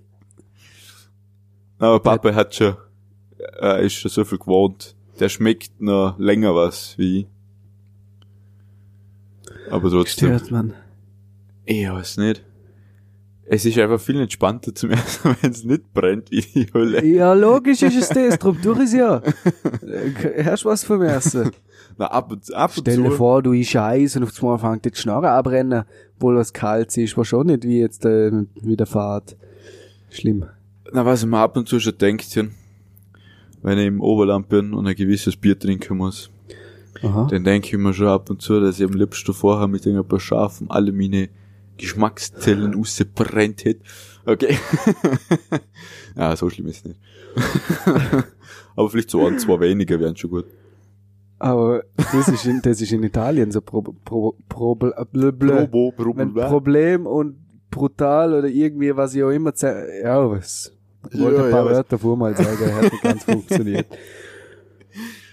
[1.79, 2.75] aber Papa hat schon,
[3.61, 4.95] äh, ist schon so viel gewohnt.
[5.19, 7.27] Der schmeckt noch länger was wie ich.
[9.69, 10.37] Aber trotzdem.
[10.37, 10.73] Stört man.
[11.65, 12.43] Ich weiß nicht.
[13.51, 17.03] Es ist einfach viel entspannter zum Essen, wenn es nicht brennt wie die Hölle.
[17.03, 19.23] Ja, logisch ist es das, drum durch ist ja.
[19.81, 21.49] Äh, Hast was vom Essen?
[21.97, 23.15] Na, ab und, ab und Stell dir zu.
[23.15, 25.83] vor, du isch Eis und auf einmal fängt die Schnarre abbrennen,
[26.15, 28.31] obwohl was kalt ist, war schon nicht wie jetzt äh,
[28.61, 29.35] wieder Fahrt.
[30.11, 30.45] Schlimm.
[30.93, 32.39] Na, was ich mir ab und zu schon denkt,
[33.63, 36.29] wenn ich im Oberland bin und ein gewisses Bier trinken muss,
[37.01, 37.27] Aha.
[37.31, 40.07] dann denke ich mir schon ab und zu, dass ich am liebsten vorher mit ein
[40.07, 41.29] paar Schafen alle meine
[41.79, 43.81] Geschmackszellen rausbrennt hätte.
[44.25, 44.57] Okay.
[46.15, 46.99] ja, so schlimm ist es nicht.
[48.75, 50.45] Aber vielleicht so ein, zwei weniger wären schon gut.
[51.39, 55.67] Aber das ist in, das ist in Italien so pro, pro, pro, blö, blö, blö.
[55.67, 55.91] Probo,
[56.25, 56.49] bla.
[56.49, 57.37] Problem und
[57.71, 60.71] brutal oder irgendwie, was ich auch immer ja, was.
[61.11, 63.87] Ich wollte Ja, ein paar ja, Wörter vor mal sagen, hat nicht ganz funktioniert.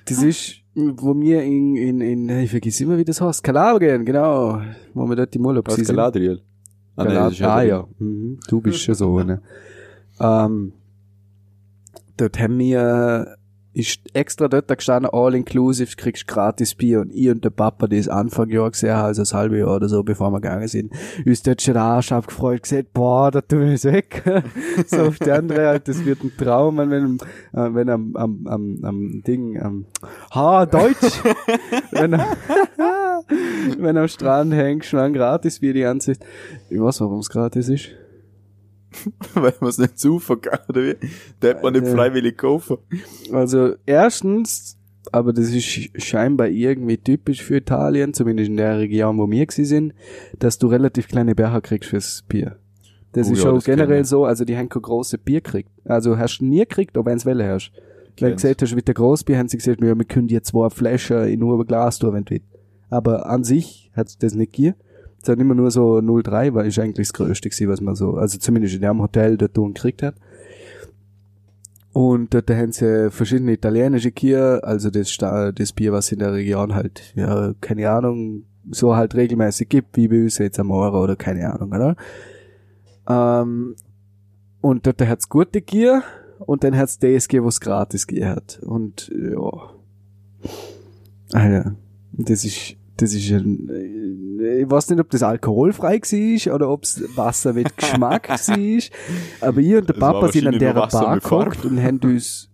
[0.05, 4.61] Das ist, wo wir in, in, in, ich vergiss immer, wie das heißt, Kalabrien, genau,
[4.93, 5.89] wo wir dort im Urlaub sind.
[5.89, 6.43] Galadriel?
[6.97, 8.39] Ah, das ist ah ja, mhm.
[8.49, 9.41] du bist schon so, ne?
[10.21, 10.73] ähm,
[12.17, 13.36] dort haben wir,
[13.77, 17.99] ist extra dort gestanden, all inclusive, kriegst gratis Bier und ich und der Papa, die
[17.99, 20.93] ist Anfang Jahr gesehen, also das halbe Jahr oder so, bevor wir gegangen sind,
[21.27, 24.23] ist dort schon der Arsch abgefreut, gesagt, boah, da tun wir es weg.
[24.87, 27.19] so auf die andere halt, das wird ein Traum, wenn, wenn,
[27.53, 29.85] äh, wenn am, am, am, am Ding, am,
[30.35, 31.23] ha, Deutsch,
[31.91, 32.13] wenn
[33.79, 36.27] wenn am Strand hängt, schon gratis Bier die ganze Zeit.
[36.71, 37.91] Ich weiß, warum es gratis ist.
[39.35, 40.95] Weil man es nicht zufällt, oder wie?
[41.43, 42.79] Der hat man nicht freiwillig kaufen.
[43.33, 44.79] Also erstens,
[45.13, 49.65] aber das ist scheinbar irgendwie typisch für Italien, zumindest in der Region, wo wir gewesen
[49.65, 49.95] sind,
[50.39, 52.57] dass du relativ kleine Becher kriegst fürs Bier.
[53.13, 55.71] Das Oh ist ja, schon das generell so, also die haben kein große Bier gekriegt.
[55.85, 57.73] Also hast du nie gekriegt, aber wenn's Welle hast.
[58.19, 60.71] Wenn du gesagt hast, mit der Großbier, haben sie gesagt, wir, wir können dir zwei
[60.71, 62.47] Flaschen in nur ein Glas tun, wenn du willst.
[62.89, 64.77] Aber an sich hat's das nicht gegeben.
[65.27, 68.15] Es hat immer nur so 0,3, war ist eigentlich das Größte gewesen, was man so,
[68.15, 70.15] also zumindest in dem Hotel dort unten gekriegt hat.
[71.93, 76.77] Und dort haben sie verschiedene italienische Bier, also das, das Bier, was in der Region
[76.77, 81.17] halt, ja, keine Ahnung, so halt regelmäßig gibt, wie bei uns jetzt am Euro oder
[81.17, 81.97] keine Ahnung, oder?
[83.09, 83.75] Ähm,
[84.61, 86.05] und dort hat's gute Gier
[86.39, 88.61] und dann hat's das gegeben, was gratis Gier hat.
[88.63, 89.71] Und, ja.
[91.33, 91.75] Alter,
[92.13, 93.69] das ist, das ist ein,
[94.41, 99.49] äh, ich weiß nicht, ob das alkoholfrei war oder ob's Wasser mit Geschmack war.
[99.49, 102.51] Aber ich und der Es Papa sind an der Bar gekocht und haben uns,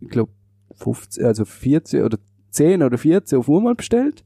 [0.00, 0.28] ich glaub,
[0.76, 2.18] 15, also 14 oder
[2.50, 4.24] 10 oder 14 auf einmal bestellt.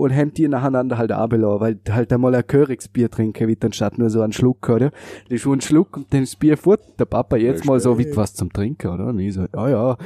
[0.00, 4.08] Und haben die nacheinander halt abgelassen, weil halt einmal ein Körigsbier trinken wird, anstatt nur
[4.08, 4.90] so einen Schluck, oder?
[4.90, 6.80] Das ist schon ein Schluck und dann das Bier fort.
[6.98, 9.08] Der Papa jetzt mal so, wie was zum Trinken, oder?
[9.08, 9.98] Und ich so, ja, ja.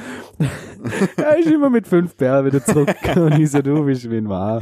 [1.17, 2.93] er ist immer mit fünf Bären wieder zurück.
[3.17, 4.61] Und ich so, du bist wie ein Wahr.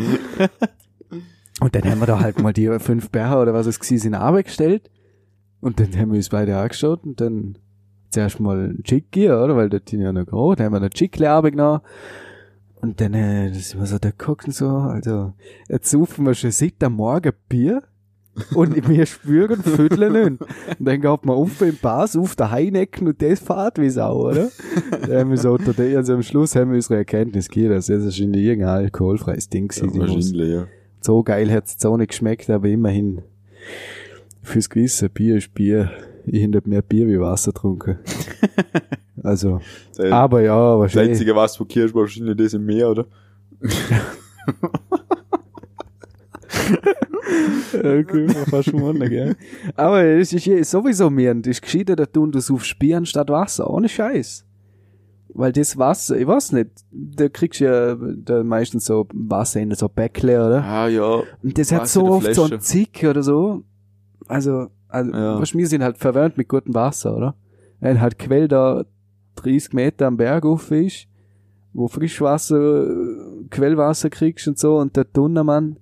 [1.60, 4.14] Und dann haben wir da halt mal die fünf Bären oder was es gewesen sind,
[4.14, 4.90] Arbeit gestellt.
[5.62, 7.56] Und dann haben wir uns beide angeschaut und dann
[8.10, 9.56] zuerst mal ein Chicky, oder?
[9.56, 10.56] Weil dort sind ja noch groß.
[10.56, 11.80] Dann haben wir noch Chickle Arbeit genommen.
[12.82, 15.32] Und dann, äh, das sind wir so da gucken so, also,
[15.68, 17.82] jetzt saufen wir schon seit am Morgen Bier.
[18.54, 20.40] Und wir spüren und fütteln nicht.
[20.78, 24.28] Und dann geht man auf im Pass, auf der Heinecken und das fährt wie Sau,
[24.30, 24.48] oder?
[25.02, 28.04] Dann haben wir so, der, also am Schluss haben wir unsere Erkenntnis gegeben, dass das
[28.04, 30.08] wahrscheinlich irgendein alkoholfreies Ding Ja, gewesen muss.
[30.10, 30.66] wahrscheinlich, ja.
[31.00, 33.22] So geil hat's jetzt auch nicht geschmeckt, aber immerhin.
[34.42, 35.90] Fürs Gewissen, Bier ist Bier.
[36.26, 37.98] Ich hab mehr Bier wie Wasser getrunken.
[39.22, 39.60] also,
[39.96, 41.10] Das aber ja, das wahrscheinlich.
[41.12, 43.06] einzige was wo Kirsch war wahrscheinlich das im Meer, oder?
[47.74, 49.36] Okay, fast schon wundern, gell?
[49.76, 53.68] Aber es ist sowieso mehr, das ist gescheiter, dass du das aufs Bier anstatt Wasser,
[53.70, 54.44] ohne Scheiß.
[55.34, 59.74] Weil das Wasser, ich weiß nicht, da kriegst du ja da meistens so Wasser in
[59.74, 60.62] so Bäckle, oder?
[60.62, 61.22] Ah, ja.
[61.42, 62.54] Und das hat Wasser so in der oft so Flasche.
[62.56, 63.62] ein Zick oder so.
[64.28, 65.40] Also, also Ja.
[65.40, 67.34] weißt, wir sind halt verwöhnt mit gutem Wasser, oder?
[67.80, 68.84] Wenn halt Quell da
[69.36, 71.06] 30 Meter am Berg auf ist,
[71.72, 75.76] wo Frischwasser, äh, Quellwasser kriegst und so, und der Dunnermann,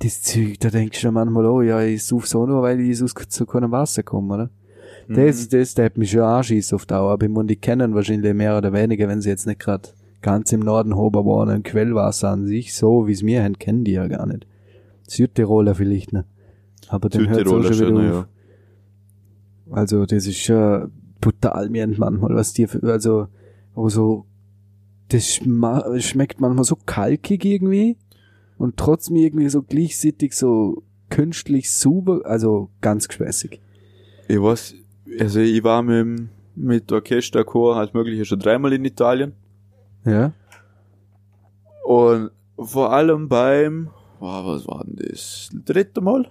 [0.00, 3.16] das Zeug, da denkst du manchmal, oh ja, ich suche so nur, weil ich sonst
[3.32, 4.50] zu keinem Wasser komme, oder?
[5.08, 5.14] Mhm.
[5.14, 8.34] Das, das, der hat mich schon anschießt auf Dauer, aber ich muss die kennen wahrscheinlich
[8.34, 9.88] mehr oder weniger, wenn sie jetzt nicht gerade
[10.20, 13.92] ganz im Norden oben wohnen, Quellwasser an sich, so wie es wir haben, kennen die
[13.92, 14.46] ja gar nicht.
[15.06, 16.26] Südtiroler vielleicht nicht.
[16.88, 18.26] Aber dann hört schon wieder auf.
[19.70, 23.28] Also, das ist schon brutal mir manchmal, was die, für- also,
[23.74, 24.26] wo so,
[25.08, 27.96] das schmeckt manchmal so kalkig irgendwie
[28.58, 33.60] und trotzdem irgendwie so gleichzeitig so künstlich super, also ganz gespässig.
[34.28, 34.74] Ich weiß,
[35.20, 39.32] also ich war mit, mit Orchesterchor als mögliche schon dreimal in Italien.
[40.04, 40.32] Ja?
[41.84, 45.50] Und vor allem beim, wow, was war denn das?
[45.64, 46.26] Dritte Mal?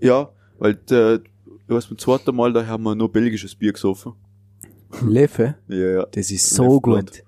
[0.00, 4.12] Ja, weil der, du weißt, beim zweiten Mal, da haben wir nur belgisches Bier gesoffen.
[5.06, 6.06] Leffe, Ja, ja.
[6.10, 7.22] das ist so gut.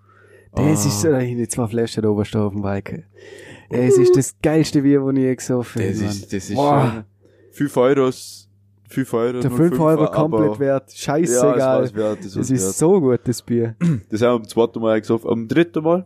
[0.54, 0.88] Das Ah.
[0.88, 3.04] ist so, da hinten zwei Flaschen oben stehen auf dem Balken.
[3.70, 5.92] Es ist das geilste Bier, das ich je gesoffen habe.
[5.92, 6.92] Das ist, das ist Boah.
[6.92, 7.04] schon
[7.52, 8.50] 5 Euros,
[8.88, 9.40] 5 Euro.
[9.40, 10.60] Der 05er, 5 Euro komplett wert.
[10.60, 11.94] Ja, das Scheißegal.
[11.94, 12.74] wert, das das ist wert.
[12.74, 13.76] so gut, das Bier.
[14.10, 15.30] Das haben wir am zweiten Mal gesoffen.
[15.30, 16.04] Am dritten Mal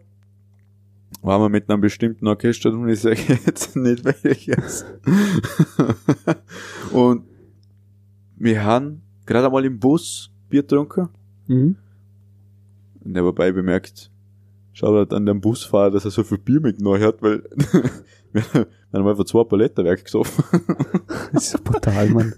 [1.22, 4.84] waren wir mit einem bestimmten Orchester und ich sage jetzt nicht welches.
[6.92, 7.24] und
[8.36, 11.08] wir haben gerade einmal im Bus Bier getrunken
[11.48, 11.76] Mhm.
[13.04, 14.10] und nebenbei bemerkt,
[14.72, 17.44] schaut halt an dem Busfahrer, dass er so viel Bier mitgenommen hat, weil
[18.32, 18.42] wir
[18.92, 20.44] haben einfach zwei Paletten weg gesoffen.
[21.32, 22.34] Das ist so brutal, Mann.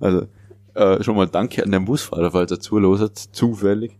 [0.00, 0.26] Also,
[0.74, 3.98] äh, schon mal danke an den Busfahrer, falls er zuhört, zufällig.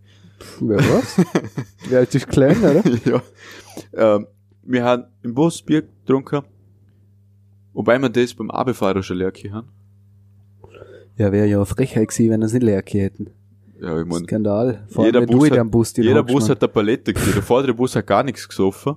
[0.60, 1.16] Wer was?
[1.88, 2.82] Wer alt ist klein, oder?
[3.04, 3.22] ja.
[4.16, 4.26] Ähm,
[4.62, 6.42] wir haben im Bus Bier getrunken,
[7.72, 9.68] wobei wir das beim Abefahrer schon leer gehabt haben.
[11.16, 13.30] Ja, wäre ja eine Frechheit gewesen, wenn wir es nicht leer gehabt hätten.
[13.80, 14.84] Ja, ich mein, Skandal.
[14.88, 17.36] Vor jeder allem, wenn Bus hat- Bus jeder Bus hat eine Palette gekriegt.
[17.36, 18.96] Der vordere Bus hat gar nichts gesoffen.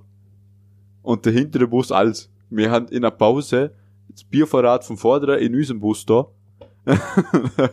[1.02, 2.30] Und der hintere Bus alles.
[2.50, 3.74] Wir haben in der Pause
[4.10, 6.28] das Biervorrat vom vorderen in unserem Bus da.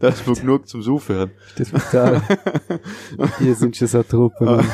[0.00, 0.82] das wir genug zum
[1.16, 1.30] haben.
[1.56, 2.22] Das ist brutal.
[3.38, 4.46] Hier sind schon so Truppen.
[4.46, 4.66] Mann.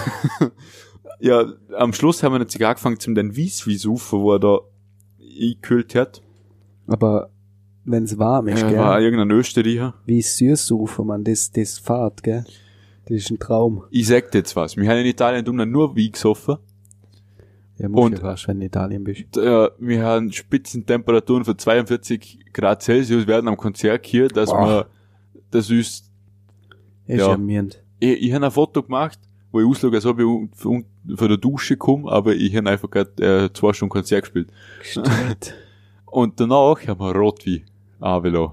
[1.20, 1.44] Ja,
[1.76, 4.58] am Schluss haben wir jetzt angefangen zum den Wieswi saufen, wo er da
[5.20, 6.22] eingekühlt hat.
[6.86, 7.30] Aber
[7.84, 8.78] wenn's warm ist, Er gell?
[8.78, 9.94] war irgendein Österreicher.
[10.04, 12.44] Wie Süßsufen, man, das, das fahrt, gell?
[13.06, 13.84] Das ist ein Traum.
[13.90, 14.76] Ich sag dir jetzt was.
[14.76, 16.56] Wir haben in Italien nur Wein gesoffen.
[17.78, 19.36] Ja, muss Und- ja fast, wenn du in Italien bist.
[19.36, 24.66] Äh, wir haben Spitzentemperaturen von 42 Grad Celsius während am Konzert hier, dass Boah.
[24.68, 24.86] wir,
[25.50, 26.10] das ist,
[27.06, 27.32] Ist Ja.
[27.32, 27.82] amüsend.
[28.00, 29.18] ich, ich habe ein Foto gemacht,
[29.52, 32.90] wo ich ausschaue, als ob ich von, von der Dusche komme, aber ich habe einfach
[32.90, 34.48] gerade äh, zwei Stunden Konzert gespielt.
[34.80, 35.54] Gestellt.
[36.06, 37.64] Und danach haben wir Rotwein
[38.00, 38.52] angelassen.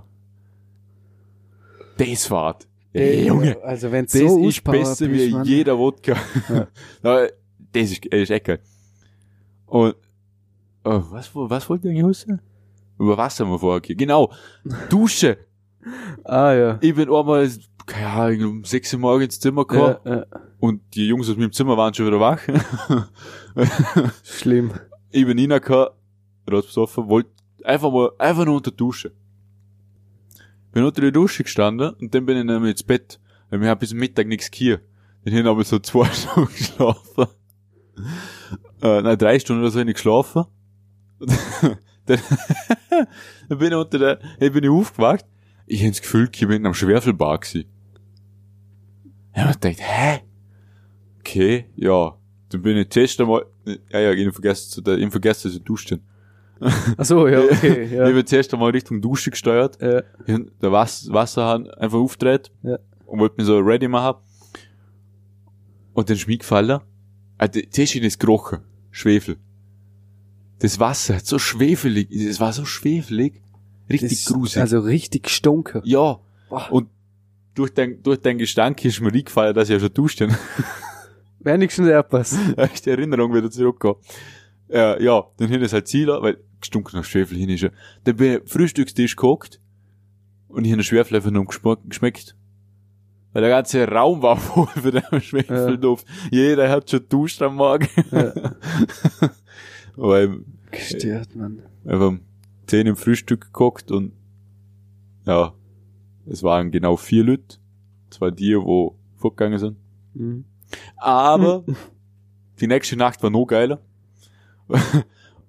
[1.97, 2.67] Das war's.
[2.91, 6.15] Ey, Junge, Also wenn das so ist besser wie jeder Wodka.
[7.03, 7.27] Ja.
[7.71, 8.59] Das ist, das ist echt geil.
[9.73, 9.95] Und,
[10.83, 12.39] oh, was, was wollte ich eigentlich wissen?
[12.99, 14.31] Über was haben wir vorher ge- Genau.
[14.89, 15.39] Dusche.
[16.23, 16.77] Ah, ja.
[16.79, 17.49] Ich bin einmal,
[17.87, 20.25] keine Ahnung, um 6 Uhr morgens ins Zimmer gekommen ja, ja.
[20.59, 22.39] und die Jungs aus meinem Zimmer waren schon wieder wach.
[24.23, 24.71] Schlimm.
[25.09, 25.89] ich bin reingekommen,
[26.45, 27.31] besoffen, wollte
[27.63, 29.11] einfach mal, einfach nur unter Dusche.
[30.71, 33.19] Bin unter der Dusche gestanden und dann bin ich dann ins Bett.
[33.49, 34.81] Weil wir haben bis Mittag nichts hier.
[35.25, 37.27] Dann habe ich so zwei Stunden geschlafen.
[38.81, 40.45] Äh, nein, drei Stunden oder so habe ich geschlafen.
[42.05, 42.19] dann,
[43.49, 45.25] dann bin ich unter der, dann bin ich aufgewacht.
[45.65, 47.65] Ich habe das Gefühl, ich bin am Schwerfelbar gewesen.
[49.33, 50.19] Ich habe mir gedacht, hä?
[51.19, 52.17] Okay, ja.
[52.49, 53.45] Dann bin ich zuerst einmal,
[53.89, 55.95] ja, ja, ich hab vergessen, zu der, ich hab vergessen, dass ich duscht
[56.59, 58.05] Ach so, ja, okay, Ich ja.
[58.05, 59.81] habe zuerst einmal Richtung Dusche gesteuert.
[59.81, 60.03] ja.
[60.25, 62.51] Ich hab der Was Wasserhahn einfach aufgedreht.
[62.61, 62.77] Ja.
[63.05, 64.17] Und wollte mich so ready machen.
[65.93, 66.79] Und dann ist mir gefallen,
[67.43, 68.59] also, zuerst ist es gerochen.
[68.91, 69.37] Schwefel.
[70.59, 73.41] Das Wasser hat so schwefelig, es war so schwefelig.
[73.89, 74.61] Richtig Das- gruselig.
[74.61, 75.81] Also richtig gestunken.
[75.85, 76.19] ja.
[76.49, 76.71] Boah.
[76.71, 76.89] Und
[77.55, 80.35] durch den, durch den Gestank ist mir eingefallen, dass ich ja schon duscht habe.
[81.39, 82.37] Wenigstens etwas.
[82.55, 83.99] Da ist die Erinnerung wieder zurückgekommen.
[84.69, 87.69] Äh, ja, dann hin es halt Ziel, weil gestunken nach Schwefel hin ist ja.
[88.05, 89.59] Dann bin ich Frühstückstisch gehockt
[90.47, 92.35] und ich habe Schwefel einfach nur geschmeckt.
[93.33, 96.05] Weil der ganze Raum war voll für den Schwefelduft.
[96.31, 97.87] Jeder hat schon duscht am Morgen.
[98.11, 98.33] Ja.
[99.95, 100.39] weil
[100.71, 101.61] Gestört, man.
[101.85, 102.21] einfach um
[102.67, 104.13] 10 im Frühstück geguckt und
[105.25, 105.53] ja,
[106.25, 107.57] es waren genau vier Leute.
[108.09, 109.77] Zwei die, wo fortgegangen sind.
[110.13, 110.45] Mhm.
[110.97, 111.63] Aber
[112.59, 113.79] die nächste Nacht war noch geiler.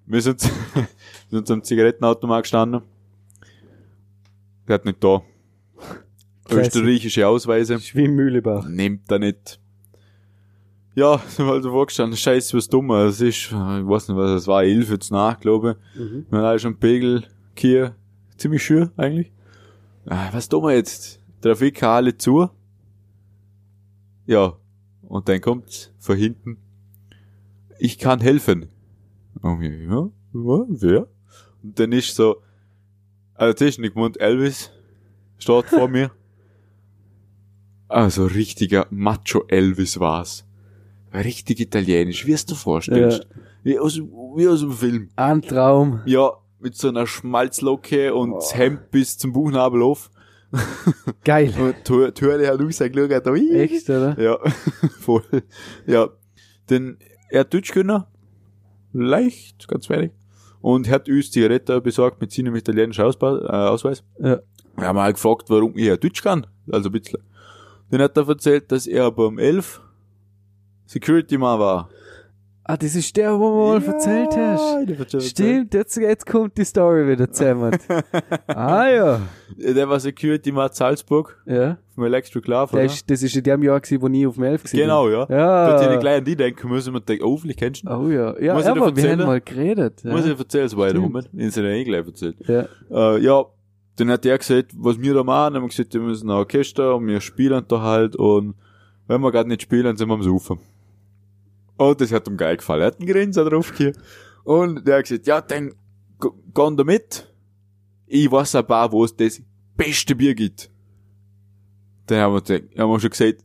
[0.06, 0.86] wir sind, wir
[1.30, 2.82] sind am Zigarettenautomat gestanden.
[4.66, 5.22] Der hat nicht da.
[6.60, 7.78] Österreichische Ausweise.
[7.80, 8.68] Schwimmmühlebach.
[8.68, 9.60] Nimmt er nicht.
[10.94, 12.16] Ja, also vorgestanden.
[12.16, 12.90] Scheiße, was dumm.
[12.92, 16.00] Es ist, ich weiß nicht, was es war, elf jetzt nach, glaube ich.
[16.00, 16.26] Mhm.
[16.30, 17.24] Wir haben alle schon Pegel
[17.56, 17.96] hier.
[18.36, 19.32] Ziemlich schön, eigentlich.
[20.06, 21.20] Ah, was tun wir jetzt?
[21.40, 22.48] Trafik alle zu.
[24.26, 24.56] Ja.
[25.02, 26.58] Und dann kommt von hinten.
[27.78, 28.68] Ich kann helfen.
[29.42, 31.08] Und wir, ja, wer?
[31.62, 32.42] Und dann ist so,
[33.34, 34.70] also und Elvis
[35.38, 36.10] steht vor mir.
[37.88, 40.44] Also richtiger Macho Elvis war's.
[41.12, 43.26] Richtig italienisch, wie es du vorstellst.
[43.62, 43.98] Wie, aus,
[44.36, 45.08] wie aus dem Film.
[45.16, 46.00] Ein Traum.
[46.06, 50.10] Ja, mit so einer Schmalzlocke und das Hemd bis zum Buchnabel auf.
[51.24, 51.52] Geil.
[51.58, 53.50] Und Tür- Türle hat rausgeschaut, ui.
[53.56, 54.18] Echt, oder?
[54.20, 54.38] Ja,
[55.00, 55.24] voll.
[55.86, 56.08] Ja,
[56.70, 56.96] denn
[57.28, 58.04] er hat Deutsch können.
[58.92, 60.12] Leicht, ganz wenig.
[60.60, 64.04] und hat uns Zigarette besorgt mit seinem italienischen Ausba äh, Ausweis.
[64.20, 64.38] Ja.
[64.76, 66.46] Wir haben halt gefragt, warum ich ja Deutsch kann.
[66.70, 67.20] Also ein bisschen.
[67.94, 69.80] Dann hat er erzählt, dass er beim 11
[70.84, 71.88] Security Mann war.
[72.64, 75.12] Ah, das ist der, wo du mal erzählt hast.
[75.14, 75.20] der.
[75.20, 77.70] Stimmt, jetzt, jetzt kommt die Story wieder zusammen.
[78.48, 79.20] ah ja.
[79.56, 81.78] Der war Security Mann Salzburg Ja.
[81.94, 82.92] vom Electric Love, Der oder?
[82.92, 85.26] ist, das ist in dem Jahr gewesen, wo ich auf dem Elf gewesen Genau, ja.
[85.26, 85.36] bin.
[85.36, 86.00] Da hätte ich Ja.
[86.00, 87.94] gleich an die denken müssen und denken, oh, vielleicht kennst du ihn.
[87.94, 88.34] Oh ja.
[88.40, 90.02] Ja, Muss ich dir aber wir haben mal geredet.
[90.02, 90.10] Ja.
[90.10, 91.04] Muss ich erzählen, so weiter, Stimmt.
[91.12, 91.28] Moment.
[91.32, 92.36] In seiner eh gleich erzählt.
[92.48, 92.64] ja.
[92.90, 93.44] Äh, ja,
[93.96, 96.96] dann hat er gesagt, was wir da machen, haben wir gesagt, wir müssen ein Orchester
[96.96, 98.54] und wir spielen da halt und
[99.06, 100.58] wenn wir gerade nicht spielen, sind wir am Saufen.
[101.76, 102.80] Und das hat ihm geil gefallen.
[102.82, 103.92] Er hat einen Grinser drauf hier.
[104.44, 105.74] Und der hat gesagt, ja, dann
[106.20, 107.32] gehen da mit.
[108.06, 109.42] Ich weiß ein paar, wo es das
[109.76, 110.70] beste Bier gibt.
[112.06, 113.44] Dann haben wir, gesagt, haben wir schon gesagt,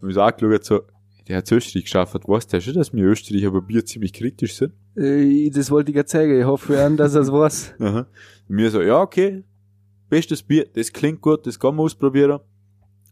[0.00, 0.80] haben uns angeschaut, so,
[1.28, 2.14] der hat Österreich geschafft.
[2.26, 4.72] Weißt du schon, dass wir Österreich aber Bier ziemlich kritisch sind?
[4.96, 6.38] Äh, Das wollte ich gerade sagen.
[6.38, 7.74] Ich hoffe an, dass er es weiß.
[8.48, 9.42] Wir so, ja, okay,
[10.08, 12.40] bestes Bier, das klingt gut, das kann man ausprobieren.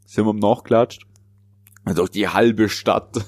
[0.06, 1.06] Sind wir am nachgelatscht.
[1.84, 3.24] Also die halbe Stadt.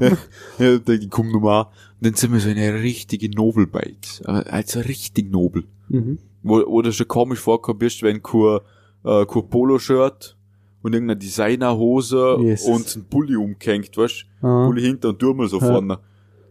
[0.58, 1.64] ja, da komm nochmal.
[1.64, 1.70] Und
[2.06, 4.26] dann sind wir so in eine richtige Nobelbite.
[4.26, 5.64] Also richtig nobel.
[5.88, 6.18] Mhm.
[6.42, 8.58] Wo, wo du schon komisch vorkommen bist, wenn kein,
[9.04, 10.36] äh, kein Polo-Shirt
[10.82, 12.68] und irgendeine Designerhose Jesus.
[12.68, 15.66] und ein Pulli umgehängt, weißt Ah, Pulli hinter und Turmel so Ja.
[15.66, 15.98] vorne.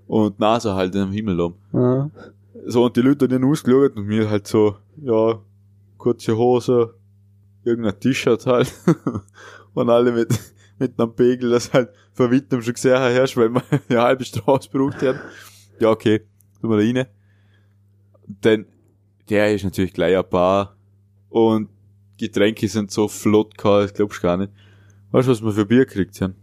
[0.08, 1.54] Und Nase halt am Himmel um.
[1.74, 2.10] ah.
[2.66, 5.40] So, und die Leute haben dann ausgeschaut und mir halt so, ja,
[6.04, 6.96] kurze Hose,
[7.64, 8.74] irgendein T-Shirt halt.
[9.74, 10.38] und alle mit,
[10.78, 15.02] mit einem Pegel, das halt weitem schon gesehen hast, weil wir eine halbe Straße braucht
[15.02, 15.20] haben.
[15.80, 16.20] Ja, okay,
[16.60, 17.08] tun wir da rein.
[18.28, 18.66] Denn
[19.30, 20.76] der ist natürlich gleich ein paar
[21.30, 21.70] und
[22.18, 24.52] Getränke sind so flott gehabt, das glaubst gar nicht.
[25.12, 26.36] Weißt du, was wir für Bier gekriegt haben?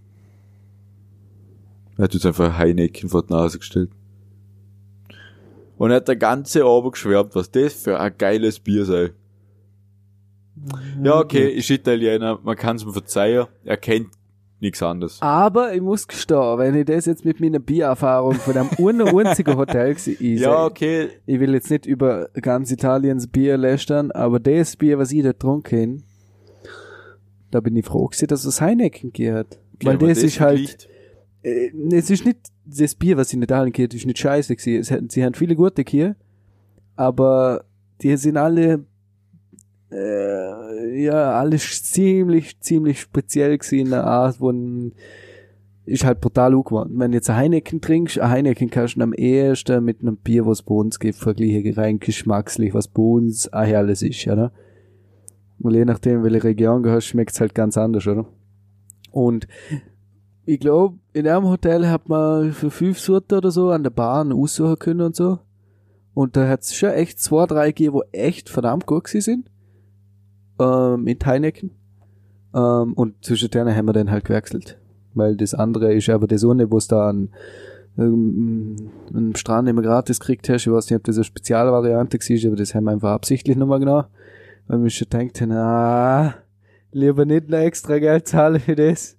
[1.98, 3.90] Er hat uns einfach Heineken vor die Nase gestellt.
[5.76, 9.12] Und er hat der ganze Abend geschwärmt, was das für ein geiles Bier sei.
[11.02, 14.08] Ja, okay, ist Italiener, man kann es mir verzeihen, er kennt
[14.60, 15.16] nichts anderes.
[15.22, 19.56] Aber ich muss gestehen, wenn ich das jetzt mit meiner Biererfahrung von einem un- einzigen
[19.56, 24.38] Hotel gewesen ist, Ja, okay, ich will jetzt nicht über ganz Italiens Bier lästern, aber
[24.38, 26.02] das Bier, was ich da getrunken
[27.50, 29.58] da bin ich froh gewesen, dass es Heineken gehört.
[29.74, 30.88] okay Weil aber das, ist halt,
[31.42, 34.80] äh, es ist nicht, das Bier, was in Italien gehört, ist nicht scheiße gewesen.
[34.80, 36.14] Es, hat- sie haben viele gute hier,
[36.96, 37.64] aber
[38.02, 38.84] die sind alle,
[39.92, 44.92] äh, ja, alles ziemlich, ziemlich speziell gewesen in der Art, wo ein,
[45.84, 46.92] ist halt brutal geworden.
[46.96, 50.46] Wenn du jetzt ein Heineken trinkst, ein Heineken kannst du am ehesten mit einem Bier,
[50.46, 54.52] was bei uns gibt, vergleichen, rein geschmackslich, was bei uns auch alles ist, oder?
[55.58, 58.26] Weil je nachdem, welche Region gehörst, schmeckt's halt ganz anders, oder?
[59.10, 59.46] Und
[60.46, 64.32] ich glaube, in einem Hotel hat man für fünf Sorten oder so an der Bahn
[64.32, 65.38] aussuchen können und so.
[66.14, 69.50] Und da hat's schon echt zwei, drei gegeben, wo echt verdammt gut sind.
[70.60, 71.70] Ähm, mit Heineken.
[72.54, 74.78] Ähm, und zwischen denen haben wir dann halt gewechselt.
[75.14, 77.30] Weil das andere ist aber das ohne, wo es da an,
[77.98, 78.76] ähm,
[79.12, 80.66] am Strand immer gratis gekriegt hast.
[80.66, 83.80] Ich weiß nicht, ob das eine Spezialvariante war, aber das haben wir einfach absichtlich nochmal
[83.80, 84.06] genommen.
[84.68, 86.34] Weil wir schon haben, ah,
[86.92, 89.16] lieber nicht noch extra Geld zahlen für das.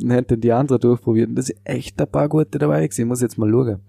[0.00, 1.30] Und haben dann die andere durchprobiert.
[1.30, 2.84] Und da sind echt ein paar gute dabei.
[2.84, 3.80] Ich muss jetzt mal schauen.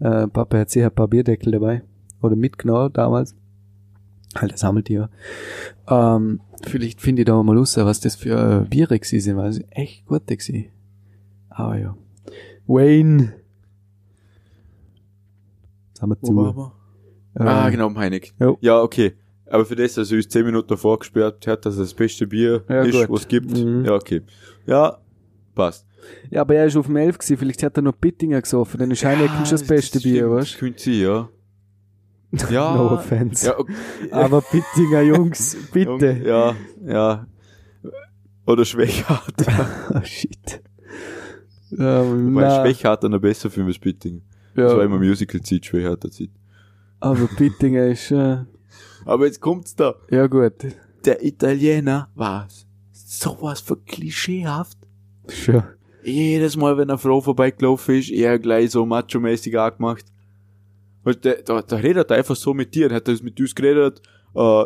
[0.00, 1.82] Äh, Papa hat sicher ein paar Bierdeckel dabei.
[2.20, 3.34] Oder mitgenommen damals.
[4.34, 5.10] Halt, das sammelt ihr.
[5.88, 9.52] Ähm, vielleicht finde ich da mal raus, was das für äh, Biere gewesen sind, weil
[9.52, 10.66] sie echt gute gewesen.
[11.50, 11.96] Aber ja.
[12.66, 13.34] Wayne.
[16.00, 16.36] Haben wir Wo zu.
[16.36, 16.72] waren wir?
[17.40, 18.32] Ähm, ah, genau, am Heineken.
[18.40, 18.58] Jo.
[18.60, 19.14] Ja, okay.
[19.46, 22.64] Aber für das, dass er uns 10 Minuten vorgesperrt hat, dass es das beste Bier
[22.68, 23.10] Ja, ist, gut.
[23.10, 23.50] was es gibt.
[23.56, 23.84] Mhm.
[23.84, 24.22] Ja, okay.
[24.66, 24.98] Ja,
[25.54, 25.86] passt.
[26.30, 28.90] Ja, aber er ist auf dem Elf gewesen, vielleicht hat er noch Bittinger gesoffen, dann
[28.90, 31.28] ist Heineken schon das beste Bier, stimmt, weißt Könnte sein, ja.
[32.50, 32.74] Ja.
[32.76, 33.46] No offense.
[33.46, 33.74] Ja, okay.
[34.10, 36.20] Aber Bittinger Jungs, bitte.
[36.24, 36.54] Ja,
[36.86, 37.26] ja.
[38.46, 39.34] Oder Schwächert.
[39.94, 40.62] Oh, shit.
[41.72, 44.22] Ähm, Weil na, Schwächert noch besser für das Bitting.
[44.54, 46.28] Das war ja, immer Musical-Zeit, Schwächert Zeit.
[47.00, 48.38] aber Bittinger ist, äh,
[49.04, 49.94] Aber jetzt kommt's da.
[50.10, 50.52] ja gut.
[51.04, 52.46] Der Italiener war
[52.92, 54.78] sowas für klischeehaft.
[55.28, 55.62] Schon.
[56.04, 60.04] Jedes Mal, wenn eine Frau vorbeigelaufen ist, er gleich so macho-mäßig angemacht.
[61.04, 63.54] Weißt, der, da, da redet er einfach so mit dir, und hat das mit uns
[63.54, 64.00] geredet,
[64.34, 64.64] äh,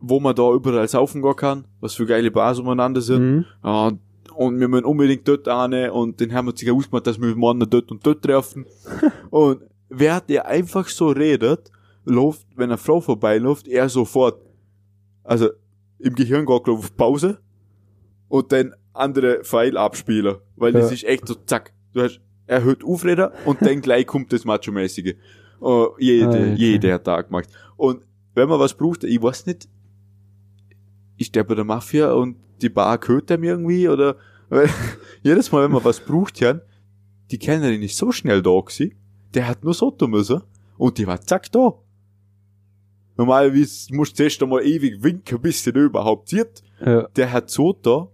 [0.00, 3.36] wo man da überall saufen gehen kann, was für geile Bars umeinander sind.
[3.36, 3.44] Mhm.
[3.62, 3.92] Ja,
[4.34, 7.60] und, wir müssen unbedingt dort ane und den haben wir sich ausgemacht, dass wir morgen
[7.70, 8.66] dort und dort treffen.
[9.30, 11.70] und wer der einfach so redet,
[12.04, 14.40] läuft, wenn eine Frau vorbeiläuft, er sofort,
[15.22, 15.50] also
[15.98, 17.38] im Gehirn geht glaub ich, auf Pause
[18.28, 20.94] und dann andere Pfeil abspielen, weil das Ja.
[20.94, 25.14] ist echt so zack, du hast, er hört aufreden und dann gleich kommt das Macho-mäßige.
[25.64, 26.54] Oh, jede, Ah, okay.
[26.56, 27.48] jeder Tag gemacht.
[27.76, 28.04] Und
[28.34, 29.68] wenn man was braucht, ich weiß nicht,
[31.16, 34.16] ist der bei der Mafia und die Bar gehört dem irgendwie oder
[34.50, 34.68] weil
[35.22, 36.60] jedes Mal, wenn man was braucht, ja,
[37.30, 38.94] die Kellnerin ist so schnell da gewesen,
[39.32, 40.42] der hat nur so tun müssen
[40.76, 41.72] und die war zack da.
[43.16, 46.62] Normalerweise musst du zuerst einmal ewig winken, bis der überhaupt sieht.
[46.84, 48.08] Ja, Der hat so da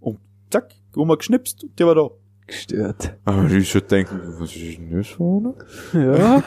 [0.00, 0.18] und
[0.50, 2.08] zack, rumgeschnipst und der war da.
[2.48, 3.16] Gestört.
[3.24, 5.54] Aber ich schon denken, was ist denn das vorne?
[5.92, 6.42] Ja.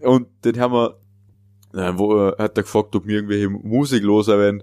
[0.02, 4.62] Und dann haben wir, wo, äh, hat er gefragt, ob wir irgendwelche Musik los werden.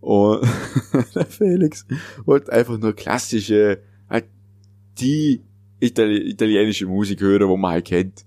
[0.00, 0.42] Und
[1.14, 1.86] der Felix
[2.24, 4.26] wollte einfach nur klassische, halt
[4.98, 5.42] die
[5.80, 8.24] Itali italienische Musik hören, wo man halt kennt.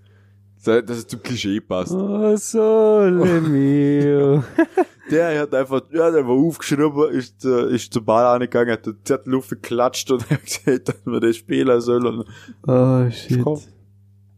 [0.64, 1.92] Dass es zum Klischee passt.
[1.92, 4.44] Oh, sole mio.
[5.12, 8.96] Der hat einfach, ja, der war aufgeschrieben, ist, äh, ist zur Bar angegangen, hat den
[9.04, 12.24] Zettel aufgeklatscht und hat gesagt, dass wir das spielen sollen.
[12.68, 13.42] Oh, shit.
[13.44, 13.60] Komm.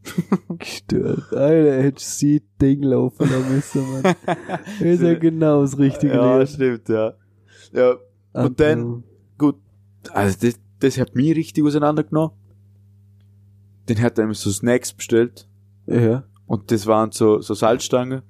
[0.59, 1.34] Gestört.
[1.34, 4.16] Alter, hättest du das Ding laufen müssen, Mann.
[4.80, 6.49] ist ja genau das richtige Ja, Lied.
[6.49, 7.13] stimmt, ja.
[7.74, 7.95] Ja,
[8.34, 9.03] und dann,
[9.38, 9.55] gut,
[10.11, 12.32] also das, das hat mich richtig auseinandergenommen.
[13.89, 15.47] Den hat er mir so Snacks bestellt
[15.88, 16.24] Ja.
[16.47, 18.22] und das waren so, so Salzstangen,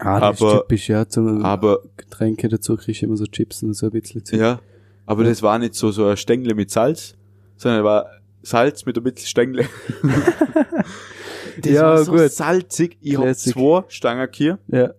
[0.00, 1.08] Ah, das Aber- ist typisch, ja.
[1.08, 4.36] Zum aber, Getränke dazu kriegst du immer so Chips und so ein bisschen zu.
[4.36, 4.60] ja,
[5.06, 7.14] aber das war nicht so, so ein Stängel mit Salz,
[7.56, 8.06] sondern war
[8.42, 9.66] Salz mit ein bisschen Stängel.
[11.60, 12.30] das Ja, war so gut.
[12.30, 12.96] salzig.
[13.00, 13.52] Ich hab Classic.
[13.54, 14.92] zwei Stangen hier Ja.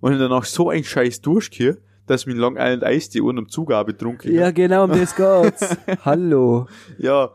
[0.00, 3.48] und danach so ein scheiß Durst hier, dass mir Long Island Ice die unter dem
[3.48, 4.54] Zugabe getrunken Ja, hab.
[4.54, 5.76] genau, um das geht's.
[6.04, 6.66] Hallo.
[6.98, 7.30] Ja,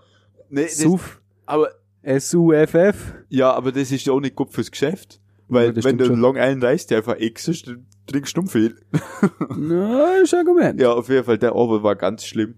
[0.49, 1.22] nee, das, Suf.
[1.45, 1.70] aber
[2.01, 3.13] S-U-F-F.
[3.30, 5.20] Ja, aber das ist ja auch nicht gut fürs Geschäft.
[5.48, 6.20] Weil Ja, wenn du schon.
[6.20, 8.76] Long Island Ice die einfach exest, dann trinkst du viel.
[9.58, 10.80] Na, ist ein Argument.
[10.80, 12.56] Ja, auf jeden Fall, der Ober war ganz schlimm.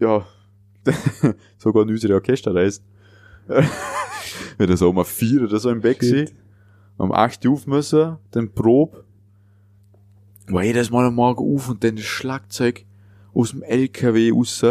[0.00, 0.26] Ja,
[1.58, 2.82] sogar ein unsere Orchesterreise.
[3.46, 3.68] wenn
[4.68, 5.98] das auch mal vier oder so im Shit.
[5.98, 6.28] gewesen.
[6.96, 9.04] Um acht Uhr auf müssen, dann Prob.
[10.48, 12.84] War jedes Mal am Morgen auf und dann das Schlagzeug
[13.34, 14.64] aus dem LKW raus.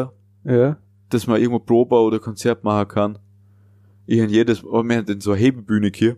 [0.43, 0.77] Ja.
[1.09, 3.19] dass man irgendwo Probe oder Konzert machen kann.
[4.07, 6.15] Ich hab jedes, oh, wir haben so eine Hebebühne hier.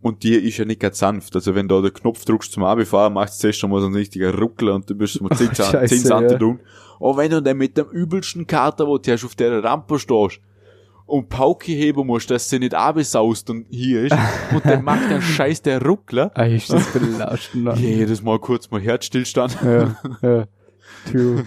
[0.00, 1.34] Und die ist ja nicht ganz sanft.
[1.34, 3.86] Also wenn du da den Knopf drückst zum Abfahren, machst du zuerst schon mal so
[3.86, 6.38] einen richtigen Ruckler und du bist mal 10 Scheiße, 10 Sante ja.
[6.38, 6.60] tun.
[6.98, 10.40] Und wenn du dann mit dem übelsten Kater, wo du erst auf der Rampe stehst,
[11.08, 14.16] und Pauke heben musst, dass sie nicht absaust und hier ist,
[14.54, 16.30] und dann macht der Scheiß der Ruckler.
[16.34, 17.78] Ah, ist das belastend.
[17.78, 19.56] Jedes Mal kurz mal Herzstillstand.
[19.64, 20.46] Ja, ja.
[21.10, 21.44] True.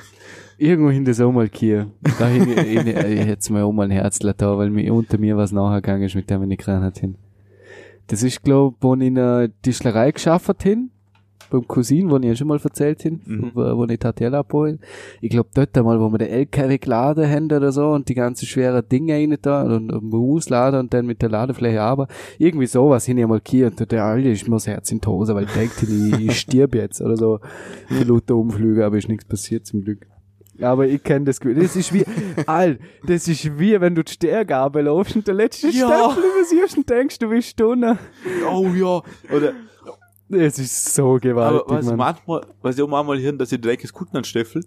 [0.62, 1.88] Irgendwo hin das auch mal hier.
[2.20, 5.36] Da ich, ich, ich hätte mir auch mal ein Herz da, weil mir unter mir
[5.36, 7.16] was nachgegangen ist, mit dem ich nicht gerannt hin.
[8.06, 10.92] Das ist, glaub, wo ich in einer Tischlerei geschafft hin.
[11.50, 13.52] Beim Cousin, wo ich ja schon mal erzählt hin, Mhm.
[13.56, 14.80] wo, wo ich Tatel abholen.
[15.20, 18.46] Ich glaub, dort einmal, wo wir den LKW geladen haben oder so und die ganzen
[18.46, 22.08] schweren Dinge rein da und, und ausladen und dann mit der Ladefläche aber.
[22.38, 25.34] Irgendwie sowas hin ich mal hier und der Alter, ich muss Herz in die Hose,
[25.34, 27.40] weil ich denke, ich, ich stirb jetzt oder so.
[27.90, 30.06] Die Luther umflüge, aber ist nichts passiert zum Glück.
[30.62, 31.62] Aber ich kenne das Gefühl.
[31.62, 32.06] Das ist wie,
[32.46, 35.88] Al, das ist wie, wenn du die Stergabe laufst und der letzte Ja.
[36.12, 37.98] Stempel übersiehst und denkst, du bist Stunde.
[38.52, 39.02] Oh ja.
[39.36, 39.54] Oder,
[40.30, 43.84] Das ist so gewaltig, Aber was manchmal, was ich auch manchmal hören, dass ich direkt
[43.84, 44.64] das Kutten ansteffel.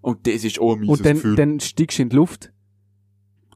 [0.00, 1.36] Und das ist auch ein mieses Und dann, Gefühl.
[1.36, 2.52] dann stiegst du in die Luft.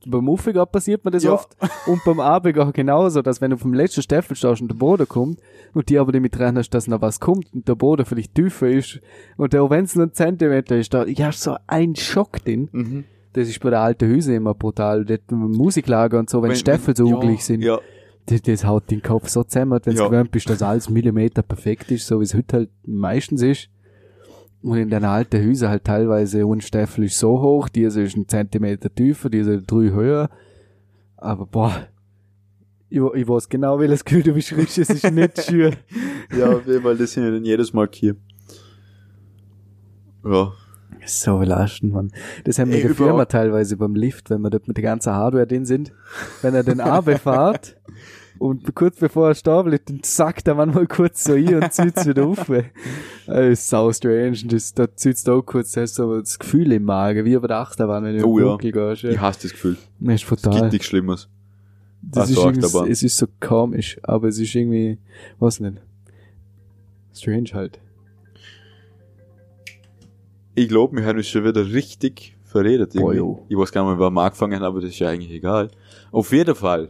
[0.09, 1.33] Beim Aufgehen passiert mir das Ja.
[1.33, 1.57] oft.
[1.87, 5.41] Und beim Abgehen genauso, dass wenn du vom letzten Staffel stehst und der Boden kommt
[5.75, 9.01] und die aber damit rechnest, dass noch was kommt und der Boden vielleicht tiefer ist
[9.37, 12.69] und auch wenn es nur ein Zentimeter ist, da, ja, so ein Schock drin.
[12.73, 13.05] mhm.
[13.33, 15.05] Das ist bei der alten Hüse immer brutal.
[15.05, 17.79] Dort im Musiklager und so, wenn, Staffel so ja, ungleich sind, Ja,
[18.25, 20.09] das, das haut den Kopf so zusammen, wenn du Ja.
[20.09, 23.69] gewöhnt bist, dass alles Millimeter perfekt ist, so wie es heute halt meistens ist.
[24.67, 29.31] Und in den alten Häusern halt teilweise ist so hoch, diese ist ein Zentimeter tiefer,
[29.31, 30.29] diese drei höher.
[31.17, 31.87] Aber boah,
[32.89, 35.77] ich, ich weiß genau, welches Gefühl du beschreibst, es ist nicht schön.
[36.37, 38.17] ja, Fall, das sind ja dann jedes Mal hier.
[40.25, 40.51] Ja.
[41.05, 42.11] So belastend, Mann.
[42.43, 45.13] Das haben wir in der Firma teilweise beim Lift, wenn wir dort mit der ganzen
[45.13, 45.93] Hardware drin sind.
[46.43, 47.77] Wenn er den AB fährt
[48.39, 51.97] und kurz bevor er stehen bleibt, dann zackt er manchmal kurz so ein und zieht
[51.97, 52.49] es wieder auf.
[53.27, 54.39] Das ist sau strange.
[54.43, 57.37] Und das, da zieht es auch kurz, da hast so das Gefühl im Magen, wie
[57.37, 58.57] bei der Achterbahn, wenn du Oh ja.
[58.57, 59.05] Gehst.
[59.05, 59.21] Ich Ja.
[59.21, 59.77] hasse das Gefühl.
[60.01, 60.71] Das ist Es gibt total.
[60.71, 61.29] nichts Schlimmes.
[62.03, 64.99] Das Ach ist so, es ist so komisch, aber es ist irgendwie,
[65.41, 65.79] was nicht.
[67.15, 67.81] Strange halt.
[70.55, 72.93] Ich glaube, wir haben uns schon wieder richtig verredet.
[72.95, 73.17] Boah, Irgendwie.
[73.19, 73.47] jo.
[73.49, 75.71] ich weiß gar nicht mehr, wann wir angefangen haben, aber das ist ja eigentlich egal.
[76.13, 76.89] Auf jeden Fall.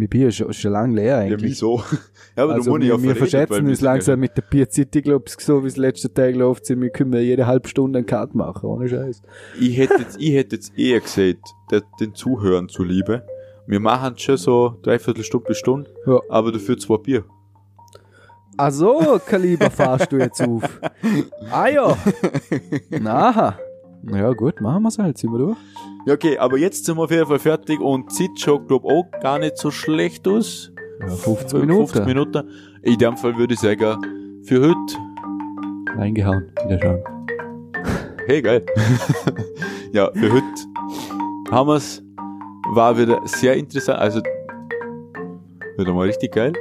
[0.00, 1.50] Mein Bier ist schon, schon lange leer Ja, eigentlich.
[1.50, 1.82] wieso?
[2.36, 4.94] ja, aber also du musst ja wir, verschätzen uns ja- langsam mit der Bierzeit.
[4.94, 7.98] Ich glaube, so wie es letzte Tag läuft, sind wir können wir jede halbe Stunde
[7.98, 9.22] einen Cut machen, ohne Scheiß.
[9.60, 11.42] Ich hätte jetzt, ich hätte jetzt eher gesagt,
[12.00, 13.24] den Zuhörern zuliebe,
[13.66, 16.20] Wir machen schon so dreiviertel Stunde bis Stunde, Ja.
[16.30, 17.24] aber dafür zwei Bier.
[18.56, 20.62] Ach so, Kaliber fahrst du jetzt auf.
[21.50, 21.96] Ah ja.
[22.90, 23.58] Na.
[24.12, 25.56] Ja, gut, machen wir's halt, ziehen wir durch.
[26.06, 29.04] Ja, okay, aber jetzt sind wir auf jeden Fall fertig und sieht schon, glaub auch
[29.20, 30.72] gar nicht so schlecht aus.
[31.00, 31.86] Ja, 15 Minuten.
[31.86, 32.48] 50 Minuten.
[32.82, 37.02] In dem Fall würde ich sagen, für heute, Reingehauen, wieder schauen.
[38.26, 38.64] hey, geil.
[39.92, 42.02] ja, für heute haben wir's.
[42.74, 44.20] War wieder sehr interessant, also,
[45.78, 46.52] wieder mal richtig geil.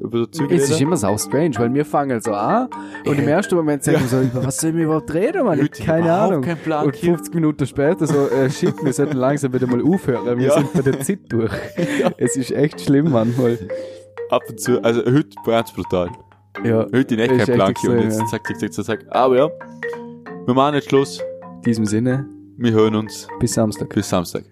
[0.00, 2.68] Über so Zeug Es ist immer so strange, weil wir fangen so an
[3.04, 5.60] und im ersten Moment sagen wir so, über was sollen wir überhaupt reden, Mann?
[5.60, 6.44] Ich keine Ahnung.
[6.44, 7.14] und Kim.
[7.14, 10.38] 50 Minuten später so, äh, shit, wir sollten langsam wieder mal aufhören.
[10.38, 10.54] Wir Ja.
[10.54, 11.52] sind bei der Zeit durch.
[12.18, 13.58] Es ist echt schlimm manchmal.
[14.30, 16.10] Ab und zu, also heute ganz brutal.
[16.64, 18.26] Ja, Heute in echt kein echt Plan und jetzt ja.
[18.26, 19.06] zack, zack, zack, zack, zack.
[19.10, 19.48] Aber ja,
[20.46, 21.20] wir machen jetzt Schluss.
[21.56, 22.26] in diesem Sinne,
[22.56, 23.88] Wir hören uns bis Samstag.
[23.94, 24.44] bis Samstag.